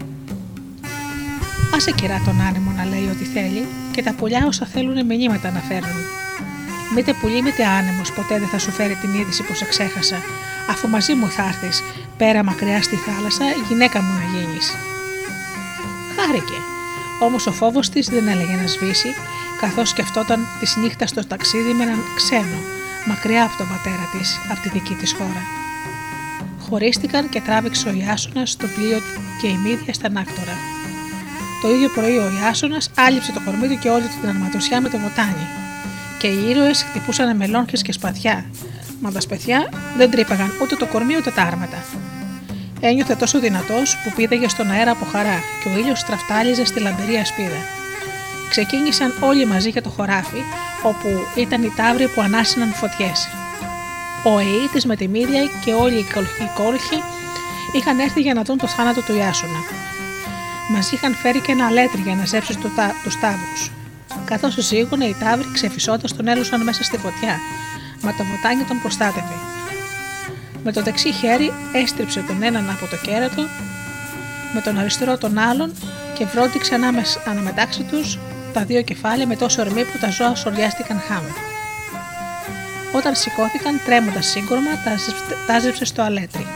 [1.75, 5.59] Άσε κυρά τον άνεμο να λέει ό,τι θέλει και τα πουλιά όσα θέλουν μηνύματα να
[5.59, 6.24] φέρνουν.
[6.95, 10.21] Μήτε πουλί, μήτε άνεμος ποτέ δεν θα σου φέρει την είδηση που σε ξέχασα,
[10.69, 11.83] αφού μαζί μου θα έρθεις
[12.17, 14.75] πέρα μακριά στη θάλασσα, γυναίκα μου να γίνεις.
[16.15, 16.57] Χάρηκε.
[17.19, 19.15] Όμως ο φόβος της δεν έλεγε να σβήσει,
[19.61, 22.59] καθώς σκεφτόταν τη νύχτα στο ταξίδι με έναν ξένο,
[23.05, 25.43] μακριά από τον πατέρα της, από τη δική της χώρα.
[26.69, 28.99] Χωρίστηκαν και τράβηξε ο Ιάσονας στο πλοίο
[29.41, 30.57] και η μύδια στα νάκτορα.
[31.61, 34.97] Το ίδιο πρωί ο Ιάσονας άλυψε το κορμί του και όλη την αρματοσιά με το
[34.99, 35.64] βοτάνι.
[36.19, 38.45] Και οι ήρωες χτυπούσαν με και σπαθιά,
[39.01, 41.83] μα τα σπαθιά δεν τρύπαγαν ούτε το κορμί ούτε τα άρματα.
[42.79, 47.15] Ένιωθε τόσο δυνατός που πήδαγε στον αέρα από χαρά και ο ήλιος τραφτάλιζε στη λαμπερή
[47.17, 47.61] ασπίδα.
[48.49, 50.41] Ξεκίνησαν όλοι μαζί για το χωράφι,
[50.83, 53.27] όπου ήταν οι τάβροι που ανάσυναν φωτιές.
[54.23, 56.05] Ο Αιήτης με τη Μύρια και όλοι οι
[56.55, 57.03] κόλχοι
[57.71, 59.59] είχαν έρθει για να δουν το θάνατο του Ιάσονα.
[60.69, 62.57] Μας είχαν φέρει και ένα αλέτρι για να ζέψει
[63.03, 63.84] τους τάβρου.
[64.25, 67.37] Καθώς ζήγωνε, οι τάβροι ξεφυσώντας τον έλουσαν μέσα στη φωτιά,
[68.01, 69.35] μα το βοτάνι τον προστάτευε.
[70.63, 73.41] Με το δεξί χέρι έστριψε τον έναν από το κέρατο,
[74.53, 75.73] με τον αριστερό τον άλλον
[76.17, 76.75] και βρόντιξε
[77.25, 78.19] αναμετάξι τους
[78.53, 81.33] τα δύο κεφάλια με τόσο ορμή που τα ζώα σοριάστηκαν χάμω.
[82.93, 84.71] Όταν σηκώθηκαν τρέμοντας σύγκρομα,
[85.47, 86.47] τα ζέψε στο αλέτρι.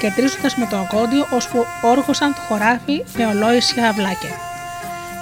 [0.00, 4.53] Κεντρίζοντας με το αγκόντιο, ώσπου όργωσαν το χωράφι με ολόησια αυλάκια.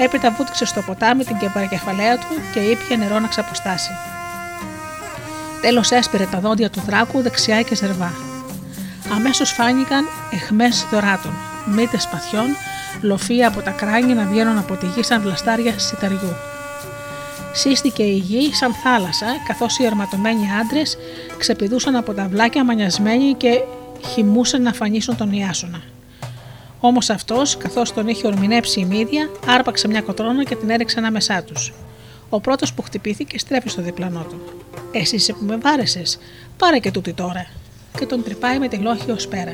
[0.05, 3.91] Έπειτα βούτυξε στο ποτάμι την παρακεφαλαία του και ήπια νερό να ξαποστάσει.
[5.61, 8.13] Τέλος έσπηρε τα δόντια του δράκου δεξιά και ζερβά.
[9.15, 11.33] Αμέσως φάνηκαν εχμές δωράτων,
[11.67, 12.47] μύτες σπαθιών,
[13.01, 16.37] λοφεία από τα κράνια να βγαίνουν από τη γη σαν βλαστάρια σιταριού.
[17.53, 20.97] Σύστηκε η γη σαν θάλασσα, καθώς οι αρματωμένοι άντρες
[21.39, 23.61] ξεπηδούσαν από τα βλάκια μανιασμένοι και
[24.07, 25.92] χυμούσαν να φανίσουν τον Ιάσονα.
[26.85, 31.43] Όμως αυτός, καθώς τον είχε ορμηνέψει η μύδια, άρπαξε μια κοτρόνα και την έριξε ανάμεσά
[31.43, 31.73] τους.
[32.29, 34.41] Ο πρώτος που χτυπήθηκε στρέφει στο διπλανό του.
[34.93, 36.19] Εσύ είσαι που με βάρεσες,
[36.57, 37.47] πάρε και τούτη τώρα.
[37.99, 39.53] Και τον τρυπάει με τη λόχη ως πέρα.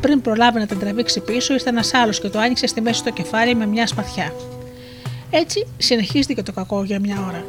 [0.00, 3.10] Πριν προλάβει να την τραβήξει πίσω, ήρθε ένας άλλος και το άνοιξε στη μέση στο
[3.10, 4.32] κεφάλι με μια σπαθιά.
[5.30, 7.44] Έτσι συνεχίστηκε το κακό για μια ώρα.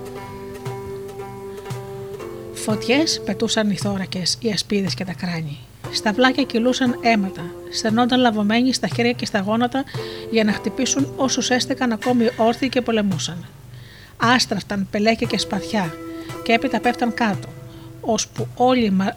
[2.54, 5.58] Φωτιές πετούσαν οι θώρακες, οι ασπίδες και τα κράνη.
[5.96, 7.42] Στα βλάκια κυλούσαν αίματα,
[7.72, 9.84] στενόταν λαβωμένοι στα χέρια και στα γόνατα
[10.32, 13.46] για να χτυπήσουν όσους έστεκαν ακόμη όρθιοι και πολεμούσαν.
[14.18, 15.94] Άστραφταν πελέκια και σπαθιά
[16.44, 17.48] και έπειτα πέφταν κάτω,
[18.02, 19.16] ώσπου όλοι μα,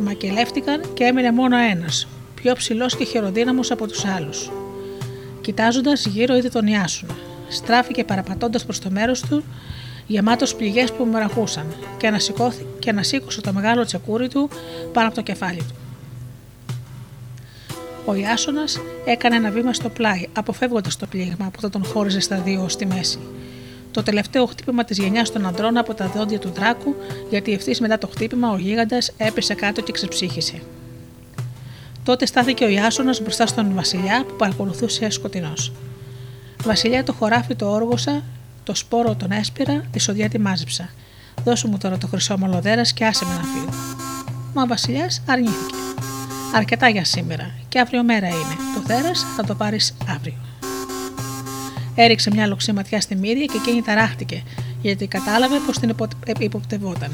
[0.00, 4.50] μακελεύτηκαν και έμεινε μόνο ένας, πιο ψηλός και χειροδύναμος από τους άλλους.
[5.40, 7.16] Κοιτάζοντας γύρω είδε τον Ιάσουνα.
[7.48, 9.44] Στράφηκε παραπατώντας προς το μέρος του,
[10.06, 12.12] γεμάτος πληγές που μεραχούσαν, και
[12.78, 14.50] και ανασήκωσε το μεγάλο τσεκούρι του
[14.92, 15.87] πάνω από το κεφάλι του.
[18.08, 22.36] Ο Ιάσονας έκανε ένα βήμα στο πλάι, αποφεύγοντας το πλήγμα που θα τον χώριζε στα
[22.36, 23.18] δύο στη μέση.
[23.90, 26.94] Το τελευταίο χτύπημα της γενιάς των ανδρών από τα δόντια του δράκου,
[27.30, 30.62] γιατί ευθύς μετά το χτύπημα ο γίγαντας έπεσε κάτω και ξεψύχησε.
[32.02, 35.72] Τότε στάθηκε ο Ιάσονας μπροστά στον Βασιλιά που παρακολουθούσε σκοτεινός.
[36.64, 38.22] Βασιλιά το χωράφι το όργωσα,
[38.64, 40.90] το σπόρο τον έσπηρα, τη σοδιά τη μάζεψα.
[41.44, 43.72] Δώσου μου τώρα το χρυσό μολοδέρας και άσε με να φύγω.
[44.54, 45.77] Μα ο Βασιλιάς αρνήθηκε.
[46.54, 48.56] Αρκετά για σήμερα και αύριο μέρα είναι.
[48.74, 50.34] Το θέρας θα το πάρεις αύριο.
[51.94, 54.42] Έριξε μια λοξή ματιά στη μύρια και εκείνη ταράχτηκε
[54.82, 55.94] γιατί κατάλαβε πως την
[56.38, 57.10] υποπτευόταν.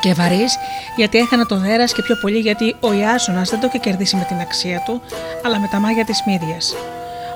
[0.00, 0.56] και βαρύς,
[0.96, 4.24] γιατί έχανε το δέρα και πιο πολύ γιατί ο Ιάσονας δεν το είχε κερδίσει με
[4.24, 5.00] την αξία του,
[5.44, 6.74] αλλά με τα μάγια της μύδιας.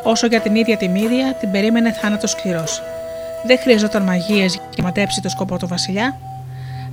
[0.03, 2.83] Όσο για την ίδια τη μύδια, την περίμενε θάνατος σκληρός.
[3.47, 6.19] Δεν χρειαζόταν μαγείες για να ματέψει το σκοπό του Βασιλιά.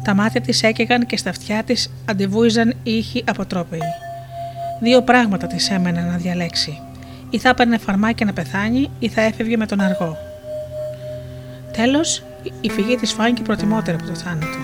[0.03, 3.81] Τα μάτια της έκαιγαν και στα αυτιά της αντιβούιζαν ήχοι αποτρόπαιοι.
[4.81, 6.79] Δύο πράγματα της έμεναν να διαλέξει.
[7.29, 10.17] Ή θα έπαιρνε φαρμάκια να πεθάνει, ή θα έφευγε με τον αργό.
[11.71, 12.23] Τέλος,
[12.61, 14.57] η φυγή της φάνηκε προτιμότερη από το θάνατο.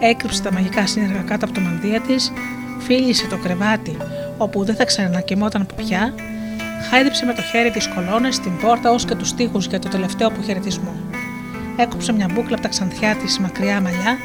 [0.00, 2.32] Έκρυψε τα μαγικά σύνεργα κάτω από το μανδύα της,
[2.78, 3.96] φίλησε το κρεβάτι
[4.38, 6.14] όπου δεν θα ξανακοιμόταν πια,
[6.90, 10.28] χάιδεψε με το χέρι τι κολόνε, την πόρτα ως και τους τοίχου για το τελευταίο
[10.28, 10.94] αποχαιρετισμό.
[11.76, 14.18] Έκοψε μια μπούκλα από τα ξανθιά της μακριά μαλλιά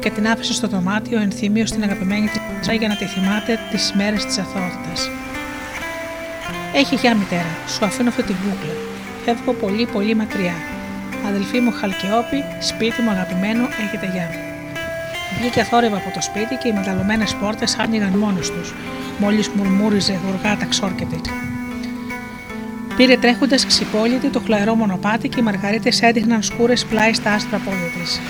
[0.00, 4.24] και την άφησε στο δωμάτιο ενθύμιο στην αγαπημένη της για να τη θυμάται τις μέρες
[4.24, 4.92] της αθωότητα.
[6.74, 8.72] Έχει γεια μητέρα, σου αφήνω αυτή τη μπούκλα.
[9.24, 10.73] Φεύγω πολύ πολύ μακριά.
[11.28, 14.28] Αδελφή μου Χαλκιόπη, σπίτι μου αγαπημένο, έχετε γεια.
[15.38, 18.74] Βγήκε αθόρυβα από το σπίτι και οι μεταλλωμένε πόρτες άνοιγαν μόνες τους,
[19.18, 21.20] μόλις μουρμούριζε γοργά τα ξόρκετη.
[22.96, 27.88] Πήρε τρέχοντας ξυπόλυτη το χλαρό μονοπάτι και οι μαργαρίτες έδειχναν σκούρες πλάι στα άστρα πόδια
[28.00, 28.20] της.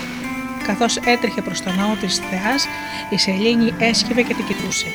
[0.67, 2.67] Καθώς έτρεχε προς τον ναό της Θεάς,
[3.11, 4.87] η Σελήνη έσχευε και την κοιτούσε.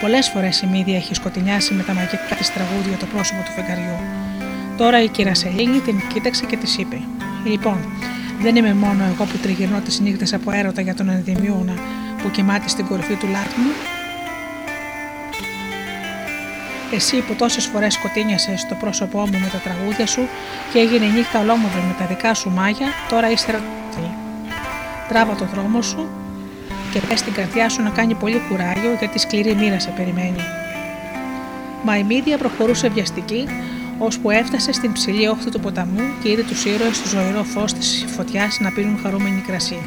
[0.00, 3.96] Πολλές φορές η μύδια έχει σκοτεινιάσει με τα μαγικά της τραγούδια το πρόσωπο του φεγγαριού.
[4.76, 7.00] Τώρα η κυρία Σελήνη την κοίταξε και της είπε:
[7.48, 7.78] Λοιπόν,
[8.40, 11.74] δεν είμαι μόνο εγώ που τριγυρνώ τις νύχτες από έρωτα για τον ενδημιούνα
[12.22, 13.70] που κοιμάται στην κορυφή του λάτμου.
[16.94, 20.28] Εσύ που τόσες φορές σκοτίνιασες στο πρόσωπό μου με τα τραγούδια σου
[20.72, 24.12] και έγινε η νύχτα ολόμορφη με τα δικά σου μάγια, τώρα είσαι ερωτή.
[25.08, 26.08] Τράβα το δρόμο σου
[26.92, 30.42] και πες την καρδιά σου να κάνει πολύ κουράγιο γιατί σκληρή μοίρα σε περιμένει.
[31.84, 33.46] Μα η μύδια προχωρούσε βιαστική,
[33.98, 38.04] ώσπου έφτασε στην ψηλή όχθη του ποταμού και είδε τους ήρωες στο ζωηρό φως της
[38.16, 39.78] φωτιάς να πίνουν χαρούμενη κρασί.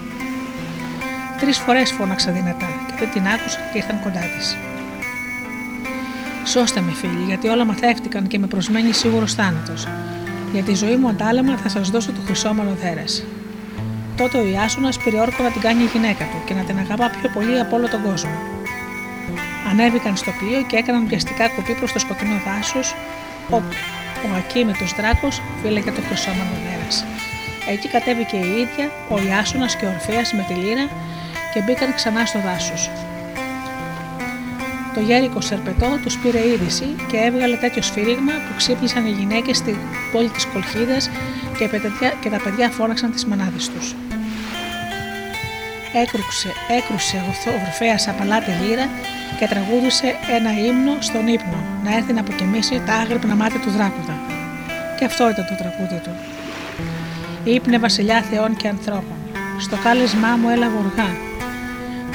[1.39, 4.57] Τρεις φορές φώναξα δυνατά και δεν την άκουσα και ήρθαν κοντά της.
[6.45, 9.87] Σώστε με, φίλοι, γιατί όλα μαθεύτηκαν και με προσμένει σίγουρος θάνατος.
[10.53, 13.03] Για τη ζωή μου αντάλλαγμα θα σας δώσω το χρυσόμαλο δέρα.
[14.17, 17.09] Τότε ο Ιάσονα πήρε όρκο να την κάνει η γυναίκα του και να την αγαπά
[17.09, 18.31] πιο πολύ από όλο τον κόσμο.
[19.69, 22.95] Ανέβηκαν στο πλοίο και έκαναν βιαστικά κουπί προς το σκοτεινό δάσος,
[23.51, 23.73] όπου
[24.31, 26.89] ο ακίμητος δράκος φύλεγε το χρυσόμαλο δέρα.
[27.71, 30.85] Εκεί κατέβηκε η ίδια, ο Ιάσονας και ο Ορφαία με τη λύρα
[31.53, 32.89] και μπήκαν ξανά στο δάσος.
[34.93, 39.77] Το γέρικο Σερπετό τους πήρε είδηση και έβγαλε τέτοιο σφύριγμα που ξύπνησαν οι γυναίκες στην
[40.11, 41.09] πόλη της Κολχίδας
[41.57, 41.69] και,
[42.21, 43.95] και τα παιδιά φώναξαν τις μανάδε τους.
[45.93, 48.89] Έκρουξε, έκρουσε ο Ορφαία απαλά τη λύρα
[49.41, 54.15] και τραγούδισε ένα ύμνο στον ύπνο να έρθει να αποκοιμήσει τα άγρυπνα μάτια του δράκουδα.
[54.97, 56.13] Και αυτό ήταν το τραγούδι του.
[57.43, 59.17] Ήπνε βασιλιά θεών και ανθρώπων.
[59.59, 61.09] Στο κάλεσμά μου έλα γοργά.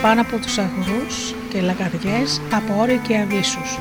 [0.03, 3.79] Πάνω από τους αγρούς και λαγαδιές από όρη και αβύσους.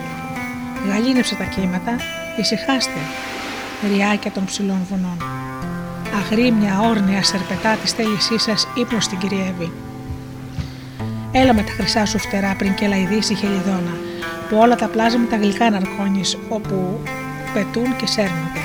[0.88, 1.96] Γαλήνεψε τα κύματα,
[2.40, 3.00] ησυχάστε,
[3.94, 5.18] ριάκια των ψηλών βουνών.
[6.20, 9.72] Αγρίμια όρνια σερπετά τη θέλησή σας ύπνο στην κυριεύει.
[11.38, 13.98] Έλα με τα χρυσά σου φτερά πριν και λαϊδίσει η χελιδόνα,
[14.50, 17.04] που όλα τα πλάσματα γλυκά ναρκώνεις, όπου
[17.54, 18.60] πετούν και σέρνονται.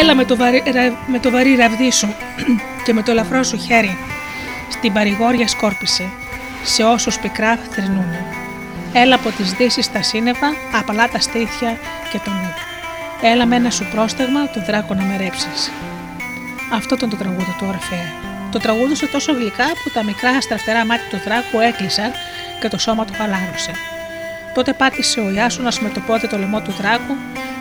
[0.00, 0.62] Έλα με το, βαρύ,
[1.06, 2.14] με το βαρύ ραβδί σου
[2.84, 3.96] και με το ελαφρό σου χέρι
[4.68, 6.08] στην παρηγόρια σκόρπισε,
[6.62, 8.12] σε όσους πικρά θρυνούν.
[8.92, 11.78] Έλα από τις δύσεις τα σύννεφα, απαλά τα στήθια
[12.12, 12.77] και τον νου.
[13.22, 15.30] Έλα με ένα σου πρόσταγμα του δράκο να με
[16.72, 18.12] Αυτό ήταν το τραγούδι του Ορφέα.
[18.52, 22.10] Το τραγούδισε τόσο γλυκά που τα μικρά στραφτερά μάτια του δράκου έκλεισαν
[22.60, 23.70] και το σώμα του χαλάρωσε.
[24.54, 27.14] Τότε πάτησε ο Ιάσουνας με το πόδι το λαιμό του δράκου,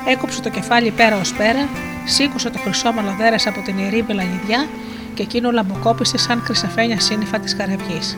[0.07, 1.67] έκοψε το κεφάλι πέρα ως πέρα,
[2.05, 4.67] σήκωσε το χρυσό μαλοδέρας από την ιερή βελανιδιά
[5.13, 8.17] και εκείνο λαμποκόπησε σαν χρυσαφένια σύννεφα της καραβιής.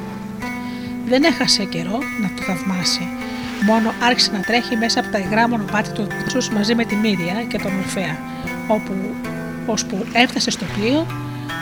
[1.06, 3.19] Δεν έχασε καιρό να το θαυμάσει.
[3.62, 7.44] Μόνο άρχισε να τρέχει μέσα από τα υγρά μονοπάτια του δάσου μαζί με τη Μύρια
[7.48, 8.18] και τον Ορφαία,
[8.68, 8.94] όπου
[9.66, 11.06] ώσπου έφτασε στο πλοίο,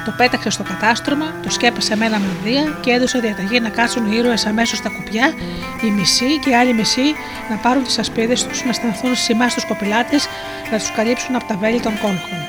[0.05, 4.15] το πέταξε στο κατάστρωμα, το σκέπασε με ένα μανδύα και έδωσε διαταγή να κάτσουν οι
[4.17, 5.33] ήρωες αμέσως στα κουπιά,
[5.81, 7.15] οι μισοί και οι άλλοι μισοί
[7.49, 10.27] να πάρουν τις ασπίδες τους, να σταθούν σημά στου κοπηλάτες,
[10.71, 12.39] να τους καλύψουν από τα βέλη των κόλχων.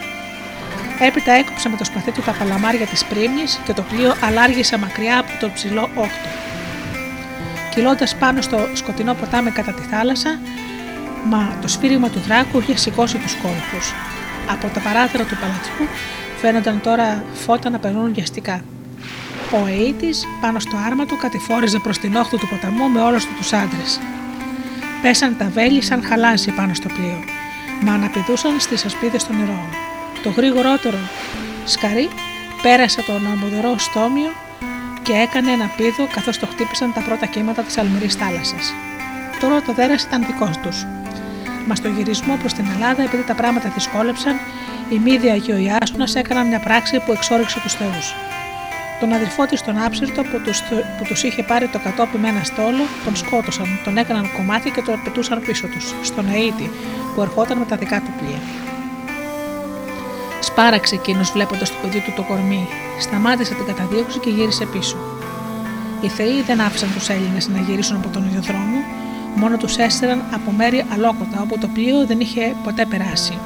[1.00, 5.18] Έπειτα έκοψε με το σπαθί του τα παλαμάρια της πρίμνης και το πλοίο αλάργησε μακριά
[5.18, 6.28] από το ψηλό όχτο
[7.78, 10.38] κυλώντας πάνω στο σκοτεινό ποτάμι κατά τη θάλασσα,
[11.24, 13.92] μα το σφύριγμα του δράκου είχε σηκώσει τους κόλπους.
[14.50, 15.86] Από τα παράθυρα του παλατιού
[16.40, 18.60] φαίνονταν τώρα φώτα να περνούν βιαστικά.
[19.52, 23.56] Ο Αίτης πάνω στο άρμα του κατηφόριζε προς την όχθη του ποταμού με όλους του
[23.56, 24.00] άντρες.
[25.02, 27.24] Πέσαν τα βέλη σαν χαλάζι πάνω στο πλοίο,
[27.80, 29.68] μα αναπηδούσαν στις ασπίδες των νερών.
[30.22, 30.98] Το γρήγορότερο
[31.64, 32.08] σκαρί
[32.62, 34.30] πέρασε τον αμμουδερό στόμιο
[35.08, 38.74] και έκανε ένα πίδο καθώς το χτύπησαν τα πρώτα κύματα της αλμυρής θάλασσας.
[39.40, 40.86] Τώρα το δέρας ήταν δικός τους.
[41.66, 44.36] Μας στο γυρισμό προς την Ελλάδα, επειδή τα πράγματα δυσκόλεψαν,
[44.88, 48.14] η Μίδια και ο Ιάσονας έκαναν μια πράξη που εξόριξε τους Θεούς.
[49.00, 50.62] Τον αδερφό της, τον Άψυρτο, που τους
[50.98, 54.82] που τους είχε πάρει το κατόπι με ένα στόλο, τον σκότωσαν, τον έκαναν κομμάτι και
[54.82, 56.70] τον πετούσαν πίσω τους, στον Αίτη,
[57.14, 58.67] που ερχόταν με τα δικά του πλοία.
[60.40, 62.68] Σπάραξε εκείνος βλέποντας το παιδί του το κορμί,
[63.00, 64.96] σταμάτησε την καταδίωξη και γύρισε πίσω.
[66.00, 68.78] Οι Θεοί δεν άφησαν τους Έλληνες να γυρίσουν από τον ίδιο δρόμο,
[69.34, 73.38] μόνο τους έστεραν από μέρη αλόκοτα όπου το πλοίο δεν είχε ποτέ περάσει.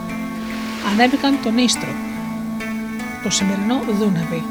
[0.92, 1.92] Ανέβηκαν τον Ίστρο,
[3.22, 4.44] το σημερινό Δούναβι,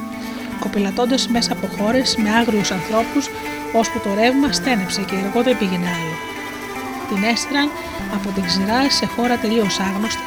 [0.60, 3.30] κοπηλατώντας μέσα από χώρες με άγριους ανθρώπους,
[3.74, 6.16] ώσπου το ρεύμα στένεψε και η εργό δεν πήγαινε άλλο.
[7.10, 7.70] Την έστραν
[8.14, 10.22] από την ξηρά σε χώρα τελείως άγνωστη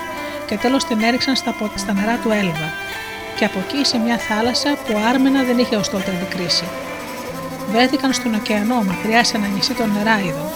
[0.46, 2.68] και τέλος την έριξαν στα, στα νερά του Έλβα,
[3.36, 6.64] και από εκεί σε μια θάλασσα που άρμενα δεν είχε ως τότε αντικρίσει.
[7.72, 10.48] Βρέθηκαν στον ωκεανό μακριά σε ένα νησί των Νεράιδων,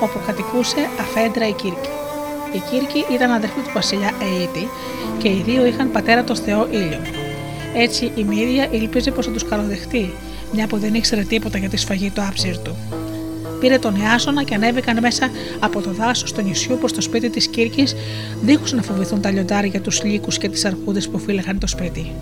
[0.00, 1.90] όπου κατοικούσε αφέντρα η Κύρκη.
[2.52, 4.68] Η Κύρκη ήταν αδερφή του βασιλιά Αίτη
[5.18, 7.00] και οι δύο είχαν πατέρα το Θεό ήλιο.
[7.74, 10.14] Έτσι η Μύρια ήλπιζε πως θα τους καλοδεχτεί,
[10.52, 12.76] μια που δεν ήξερε τίποτα για τη σφαγή του άψυρτου.
[13.60, 17.46] Πήρε τον Ιάσονα και ανέβηκαν μέσα από το δάσος στο νησιού προς το σπίτι της
[17.46, 17.94] Κύρκης,
[18.42, 22.12] δίχως να φοβηθούν τα λιοντάρια, τους λύκους και τις αρχούδες που φύλαγαν το σπίτι.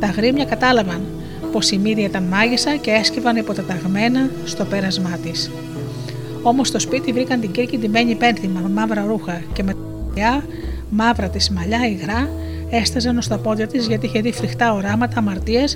[0.00, 1.00] Τα γρήμια κατάλαβαν
[1.52, 5.50] πως η Μύρια ήταν μάγισσα και έσκυβαν υποτεταγμένα στο πέρασμά της.
[6.42, 9.76] Όμως στο σπίτι βρήκαν την Κύρκη ντυμένη πένθυμα με μαύρα ρούχα και με
[10.14, 10.44] τα
[10.90, 12.30] μαύρα της μαλλιά υγρά
[12.70, 15.68] έσταζαν στα πόδια της γιατί είχε δει φρικτά οράματα αμαρτία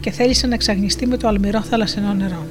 [0.00, 2.46] και θέλησε να εξαγνιστεί με το αλμυρό θαλασσινό νερό.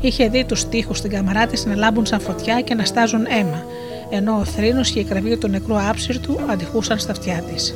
[0.00, 3.64] Είχε δει τους τοίχου στην καμαρά της να λάμπουν σαν φωτιά και να στάζουν αίμα,
[4.10, 7.74] ενώ ο θρήνος και η κραυγή του νεκρού άψυρτου αντιχούσαν στα αυτιά της.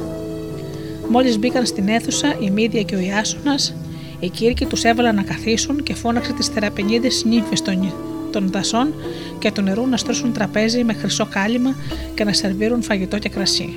[1.09, 3.75] Μόλις μπήκαν στην αίθουσα, η Μίδια και ο Ιάσονας,
[4.21, 7.93] οι Κύρκοι τους έβαλαν να καθίσουν και φώναξε τις θεραπενίδε νύμφες των,
[8.33, 8.95] των δασών
[9.39, 11.75] και του νερού να στρώσουν τραπέζι με χρυσό κάλυμα
[12.15, 13.75] και να σερβίρουν φαγητό και κρασί.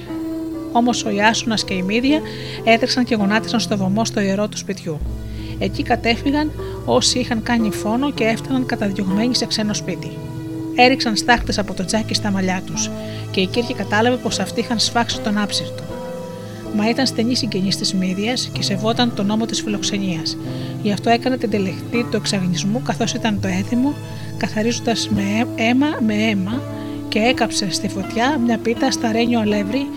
[0.71, 2.21] Όμως ο Ιάσονας και η Μίδια
[2.63, 4.99] έτρεξαν και γονάτισαν στο βωμό στο ιερό του σπιτιού.
[5.59, 6.51] Εκεί κατέφυγαν
[6.85, 10.17] όσοι είχαν κάνει φόνο και έφταναν καταδιωγμένοι σε ξένο σπίτι.
[10.75, 12.89] Έριξαν στάχτες από το τζάκι στα μαλλιά τους
[13.31, 15.83] και η Κύρκη κατάλαβε πως αυτοί είχαν σφάξει τον άψυρτο.
[16.75, 20.37] Μα ήταν στενή συγγενή της Μύδια και σεβόταν τον νόμο της φιλοξενίας.
[20.81, 23.93] Γι' αυτό έκανε την τελεχτή του εξαγνισμού καθώς ήταν το έθιμο,
[24.37, 26.61] καθαρίζοντας με αίμα με αίμα
[27.09, 29.87] και έκαψε στη φωτιά μια πίτα στα ρένιο αλεύρι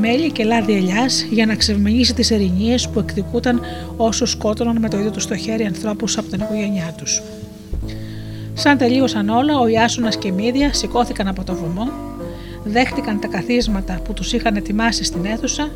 [0.00, 3.60] μέλι και λάδι ελιάς για να ξεμενήσει τις ερηνίες που εκδικούταν
[3.96, 7.22] όσο σκότωναν με το ίδιο τους στο χέρι ανθρώπους από την οικογένειά τους.
[8.54, 11.88] Σαν τελείωσαν όλα, ο Ιάσονας και η Μίδια σηκώθηκαν από το βωμό,
[12.64, 15.70] δέχτηκαν τα καθίσματα που τους είχαν ετοιμάσει στην αίθουσα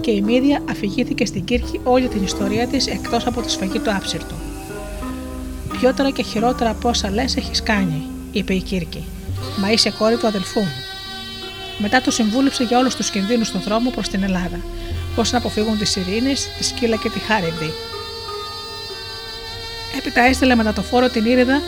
[0.00, 3.90] και η Μίδια αφηγήθηκε στην Κύρκη όλη την ιστορία της εκτός από τη σφαγή του
[3.90, 4.34] άψυρτου.
[5.80, 8.02] Πιότερα και χειρότερα από όσα λες έχεις κάνει,
[8.32, 9.04] είπε η Κύρκη.
[9.60, 10.93] Μα είσαι κόρη του αδελφού μου.
[11.78, 14.60] Μετά το συμβούλεψε για όλους τους κινδύνους στον δρόμο προς την Ελλάδα.
[15.14, 17.72] Πώς να αποφύγουν τις ειρήνες, τη σκύλα και τη χάρινδη.
[19.98, 21.60] Έπειτα έστειλε μετά το φόρο την Ήρυδα,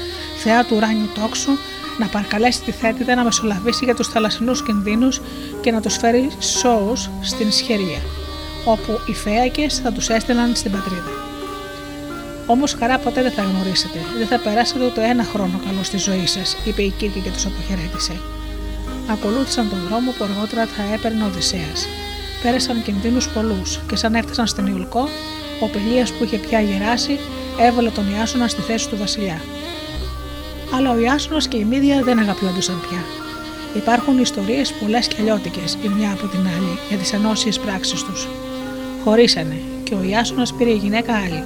[0.42, 1.50] θεά του ουράνιου τόξου,
[1.98, 5.20] να παρακαλέσει τη Θέτιδα να μεσολαβήσει για τους θαλασσινούς κινδύνους
[5.60, 8.00] και να τους φέρει σώους στην Σχερία,
[8.64, 11.10] όπου οι φέακες θα τους έστελναν στην πατρίδα.
[12.46, 16.26] Όμως χαρά ποτέ δεν θα γνωρίσετε, δεν θα περάσετε ούτε ένα χρόνο καλό στη ζωή
[16.26, 18.12] σας, είπε η Κύρκη και τους αποχαιρέτησε
[19.10, 21.88] ακολούθησαν τον δρόμο που αργότερα θα έπαιρνε ο Οδυσσέας.
[22.42, 25.08] Πέρασαν κινδύνους πολλούς και σαν έφτασαν στην Ιουλκό,
[25.60, 27.18] ο Πελίας που είχε πια γεράσει
[27.60, 29.40] έβαλε τον Ιάσονα στη θέση του βασιλιά.
[30.76, 33.04] Αλλά ο Ιάσονας και η Μίδια δεν αγαπιόντουσαν πια.
[33.74, 38.28] Υπάρχουν ιστορίες πολλές και αλλιώτικες η μια από την άλλη για τις ανώσιες πράξεις τους.
[39.04, 41.44] Χωρίσανε και ο Ιάσονας πήρε γυναίκα άλλη.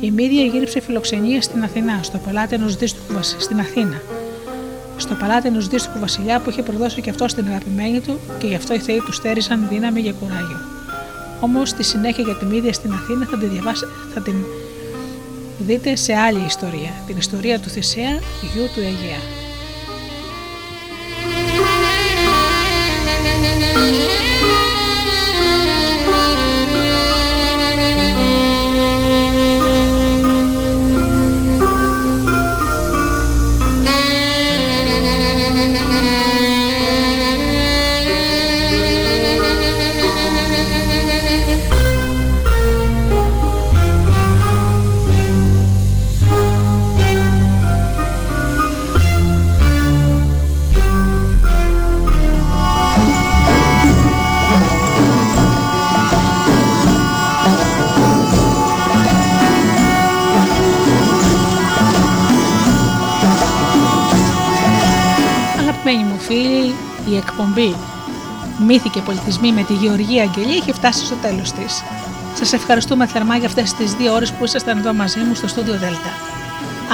[0.00, 4.02] Η Μίδια γύριψε φιλοξενία στην Αθηνά, στο παλάτι ενό δύστιχου στην Αθήνα,
[4.96, 8.54] στο παλάτι ενός δύστιχου βασιλιά που είχε προδώσει και αυτό στην αγαπημένη του και γι'
[8.54, 10.58] αυτό οι θεοί του στέρισαν δύναμη για κουράγιο.
[11.40, 13.84] Όμως στη συνέχεια για τη μύδια στην Αθήνα θα την, διαβάσει,
[14.14, 14.34] θα την
[15.58, 18.18] δείτε σε άλλη ιστορία, την ιστορία του Θησέα,
[18.52, 19.43] γιου του Αιγαία.
[67.08, 67.74] Η εκπομπή
[68.58, 71.82] Μύθοι και πολιτισμοί με τη Γεωργία Αγγελή έχει φτάσει στο τέλος της.
[72.34, 75.72] Σας ευχαριστούμε θερμά για αυτές τις δύο ώρες που ήσασταν εδώ μαζί μου στο στούντιο
[75.78, 76.12] Δέλτα.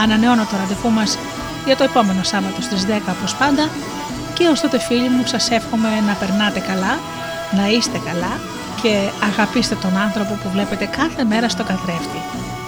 [0.03, 1.19] Ανανεώνω το ραντεβού μας
[1.67, 3.69] για το επόμενο Σάββατο στις 10 όπως πάντα
[4.35, 6.99] και ως τότε φίλοι μου σας εύχομαι να περνάτε καλά,
[7.57, 8.41] να είστε καλά
[8.83, 12.21] και αγαπήστε τον άνθρωπο που βλέπετε κάθε μέρα στο καθρέφτη.